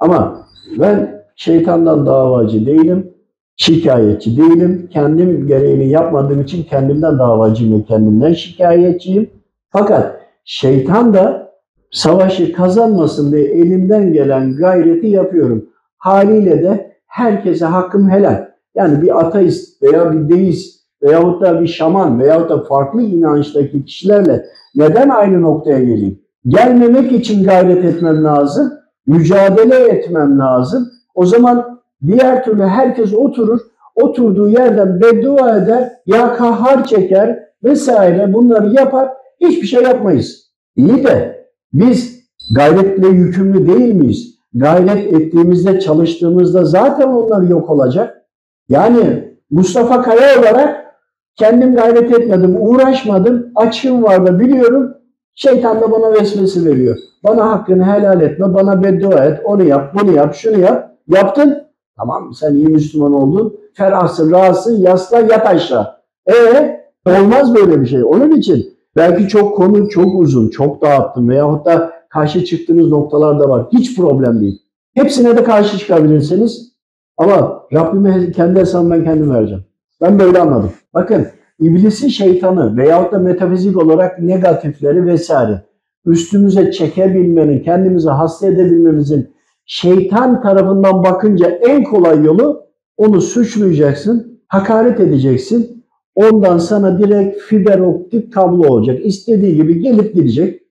Ama 0.00 0.46
ben 0.78 1.24
şeytandan 1.36 2.06
davacı 2.06 2.66
değilim, 2.66 3.14
şikayetçi 3.56 4.36
değilim. 4.36 4.88
Kendim 4.92 5.46
gereğini 5.46 5.88
yapmadığım 5.88 6.42
için 6.42 6.62
kendimden 6.62 7.18
davacıyım 7.18 7.80
ve 7.80 7.84
kendimden 7.84 8.32
şikayetçiyim. 8.32 9.30
Fakat 9.70 10.20
şeytan 10.44 11.14
da 11.14 11.52
savaşı 11.90 12.52
kazanmasın 12.52 13.32
diye 13.32 13.44
elimden 13.44 14.12
gelen 14.12 14.56
gayreti 14.56 15.06
yapıyorum. 15.06 15.68
Haliyle 15.98 16.62
de 16.62 16.91
herkese 17.12 17.64
hakkım 17.64 18.10
helal. 18.10 18.48
Yani 18.74 19.02
bir 19.02 19.20
ateist 19.20 19.82
veya 19.82 20.12
bir 20.12 20.28
deist 20.28 20.80
veyahut 21.02 21.42
da 21.42 21.60
bir 21.60 21.66
şaman 21.66 22.20
veyahut 22.20 22.50
da 22.50 22.64
farklı 22.64 23.02
inançtaki 23.02 23.84
kişilerle 23.84 24.44
neden 24.74 25.08
aynı 25.08 25.42
noktaya 25.42 25.78
geleyim? 25.78 26.18
Gelmemek 26.46 27.12
için 27.12 27.44
gayret 27.44 27.84
etmem 27.84 28.24
lazım, 28.24 28.72
mücadele 29.06 29.74
etmem 29.74 30.38
lazım. 30.38 30.90
O 31.14 31.26
zaman 31.26 31.80
diğer 32.06 32.44
türlü 32.44 32.62
herkes 32.62 33.14
oturur, 33.14 33.60
oturduğu 33.94 34.48
yerden 34.48 35.00
beddua 35.00 35.56
eder, 35.56 35.92
ya 36.06 36.34
kahar 36.34 36.84
çeker 36.84 37.38
vesaire 37.64 38.32
bunları 38.32 38.74
yapar, 38.74 39.08
hiçbir 39.40 39.66
şey 39.66 39.82
yapmayız. 39.82 40.52
İyi 40.76 41.04
de 41.04 41.46
biz 41.72 42.22
gayretle 42.54 43.08
yükümlü 43.08 43.66
değil 43.66 43.94
miyiz? 43.94 44.31
Gayret 44.54 45.12
ettiğimizde, 45.12 45.80
çalıştığımızda 45.80 46.64
zaten 46.64 47.08
onlar 47.08 47.42
yok 47.42 47.70
olacak. 47.70 48.22
Yani 48.68 49.32
Mustafa 49.50 50.02
Kaya 50.02 50.40
olarak 50.40 50.94
kendim 51.36 51.74
gayret 51.74 52.12
etmedim, 52.12 52.56
uğraşmadım, 52.58 53.52
açığım 53.54 54.02
var 54.02 54.26
da 54.26 54.38
biliyorum. 54.38 54.94
Şeytan 55.34 55.80
da 55.80 55.92
bana 55.92 56.12
vesvese 56.12 56.64
veriyor. 56.64 56.96
Bana 57.24 57.50
hakkını 57.50 57.84
helal 57.84 58.20
etme, 58.20 58.54
bana 58.54 58.82
beddua 58.82 59.24
et, 59.24 59.40
onu 59.44 59.64
yap, 59.64 59.94
bunu 59.94 60.12
yap, 60.12 60.34
şunu 60.34 60.58
yap. 60.58 60.90
Yaptın, 61.08 61.62
tamam 61.96 62.32
sen 62.34 62.54
iyi 62.54 62.66
Müslüman 62.66 63.12
oldun, 63.12 63.56
ferahsın, 63.74 64.32
rahatsın, 64.32 64.76
yasla, 64.76 65.18
yat 65.18 65.46
aşağı. 65.46 65.86
E 66.28 66.80
olmaz 67.06 67.54
böyle 67.54 67.80
bir 67.80 67.86
şey. 67.86 68.04
Onun 68.04 68.30
için 68.30 68.78
belki 68.96 69.28
çok 69.28 69.56
konu 69.56 69.88
çok 69.88 70.20
uzun, 70.20 70.48
çok 70.48 70.82
dağıttım 70.82 71.28
veyahut 71.28 71.66
da 71.66 71.92
karşı 72.12 72.44
çıktığınız 72.44 72.88
noktalar 72.88 73.40
da 73.40 73.48
var. 73.48 73.66
Hiç 73.72 73.96
problem 73.96 74.40
değil. 74.40 74.62
Hepsine 74.94 75.36
de 75.36 75.44
karşı 75.44 75.78
çıkabilirsiniz. 75.78 76.72
Ama 77.18 77.62
Rabbime 77.72 78.32
kendi 78.32 78.60
hesabımı 78.60 79.04
kendim 79.04 79.30
vereceğim. 79.30 79.64
Ben 80.00 80.18
böyle 80.18 80.38
anladım. 80.40 80.70
Bakın 80.94 81.26
iblisin 81.60 82.08
şeytanı 82.08 82.76
veyahut 82.76 83.12
da 83.12 83.18
metafizik 83.18 83.76
olarak 83.76 84.18
negatifleri 84.18 85.06
vesaire 85.06 85.62
üstümüze 86.06 86.72
çekebilmenin, 86.72 87.60
kendimizi 87.62 88.08
hasta 88.08 88.46
edebilmemizin 88.46 89.30
şeytan 89.66 90.42
tarafından 90.42 91.04
bakınca 91.04 91.46
en 91.48 91.84
kolay 91.84 92.24
yolu 92.24 92.62
onu 92.96 93.20
suçlayacaksın, 93.20 94.40
hakaret 94.48 95.00
edeceksin. 95.00 95.84
Ondan 96.14 96.58
sana 96.58 96.98
direkt 96.98 97.40
fiber 97.40 97.78
optik 97.78 98.32
kablo 98.32 98.68
olacak. 98.68 99.06
İstediği 99.06 99.56
gibi 99.56 99.80
gelip 99.80 100.14
gidecek. 100.14 100.61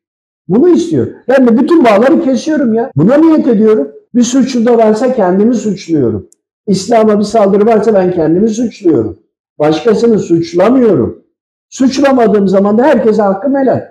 Bunu 0.47 0.69
istiyor. 0.69 1.07
Ben 1.27 1.47
de 1.47 1.59
bütün 1.59 1.85
bağları 1.85 2.21
kesiyorum 2.21 2.73
ya. 2.73 2.91
Buna 2.95 3.17
niyet 3.17 3.47
ediyorum. 3.47 3.91
Bir 4.15 4.23
suçlu 4.23 4.65
da 4.65 4.77
varsa 4.77 5.13
kendimi 5.13 5.55
suçluyorum. 5.55 6.27
İslam'a 6.67 7.19
bir 7.19 7.23
saldırı 7.23 7.65
varsa 7.65 7.93
ben 7.93 8.11
kendimi 8.11 8.49
suçluyorum. 8.49 9.17
Başkasını 9.59 10.19
suçlamıyorum. 10.19 11.23
Suçlamadığım 11.69 12.47
zaman 12.47 12.77
da 12.77 12.83
herkese 12.83 13.21
hakkım 13.21 13.55
helal. 13.55 13.81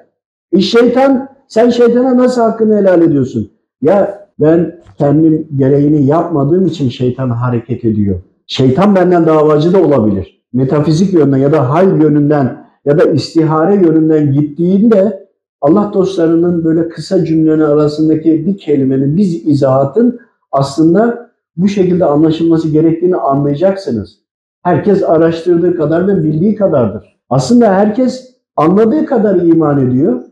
E 0.52 0.60
şeytan, 0.60 1.28
sen 1.48 1.70
şeytana 1.70 2.16
nasıl 2.16 2.40
hakkını 2.42 2.76
helal 2.76 3.02
ediyorsun? 3.02 3.50
Ya 3.82 4.28
ben 4.40 4.80
kendim 4.98 5.48
gereğini 5.56 6.06
yapmadığım 6.06 6.66
için 6.66 6.88
şeytan 6.88 7.30
hareket 7.30 7.84
ediyor. 7.84 8.20
Şeytan 8.46 8.94
benden 8.94 9.26
davacı 9.26 9.72
da 9.72 9.82
olabilir. 9.82 10.42
Metafizik 10.52 11.14
yönden 11.14 11.38
ya 11.38 11.52
da 11.52 11.70
hal 11.70 12.02
yönünden 12.02 12.66
ya 12.84 12.98
da 12.98 13.04
istihare 13.04 13.74
yönünden 13.74 14.32
gittiğinde 14.32 15.28
Allah 15.60 15.90
dostlarının 15.94 16.64
böyle 16.64 16.88
kısa 16.88 17.24
cümlenin 17.24 17.60
arasındaki 17.60 18.46
bir 18.46 18.58
kelimenin, 18.58 19.16
bir 19.16 19.42
izahatın 19.44 20.20
aslında 20.52 21.30
bu 21.56 21.68
şekilde 21.68 22.04
anlaşılması 22.04 22.68
gerektiğini 22.68 23.16
anlayacaksınız. 23.16 24.18
Herkes 24.62 25.02
araştırdığı 25.02 25.76
kadar 25.76 26.08
ve 26.08 26.22
bildiği 26.22 26.54
kadardır. 26.54 27.20
Aslında 27.30 27.74
herkes 27.74 28.36
anladığı 28.56 29.06
kadar 29.06 29.36
iman 29.36 29.88
ediyor. 29.88 30.22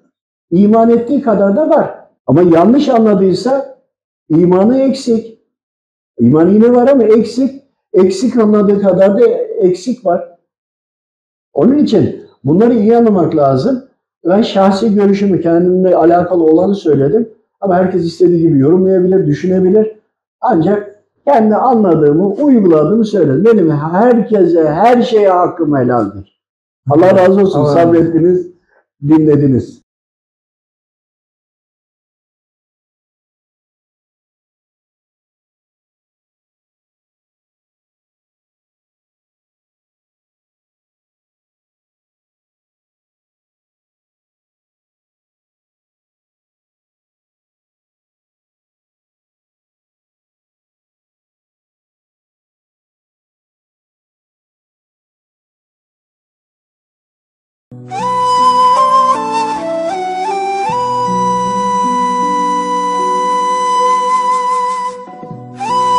İman 0.50 0.90
ettiği 0.90 1.22
kadar 1.22 1.56
da 1.56 1.68
var. 1.68 1.94
Ama 2.26 2.42
yanlış 2.42 2.88
anladıysa 2.88 3.78
imanı 4.28 4.78
eksik. 4.78 5.38
İman 6.18 6.48
yine 6.48 6.72
var 6.72 6.88
ama 6.88 7.04
eksik. 7.04 7.62
Eksik 7.92 8.36
anladığı 8.36 8.80
kadar 8.82 9.18
da 9.18 9.28
eksik 9.60 10.06
var. 10.06 10.28
Onun 11.52 11.78
için 11.78 12.22
bunları 12.44 12.74
iyi 12.74 12.96
anlamak 12.96 13.36
lazım. 13.36 13.87
Ben 14.28 14.42
şahsi 14.42 14.94
görüşümü 14.94 15.40
kendimle 15.40 15.96
alakalı 15.96 16.44
olanı 16.44 16.74
söyledim. 16.74 17.28
Ama 17.60 17.76
herkes 17.76 18.04
istediği 18.04 18.42
gibi 18.42 18.58
yorumlayabilir, 18.58 19.26
düşünebilir. 19.26 19.92
Ancak 20.40 21.02
kendi 21.26 21.56
anladığımı, 21.56 22.26
uyguladığımı 22.26 23.04
söyledim. 23.04 23.44
Benim 23.44 23.70
herkese, 23.70 24.68
her 24.68 25.02
şeye 25.02 25.28
hakkım 25.30 25.76
helaldir. 25.76 26.40
Allah 26.90 27.16
razı 27.16 27.40
olsun. 27.40 27.64
Sabrettiniz, 27.64 28.46
dinlediniz. 29.02 29.82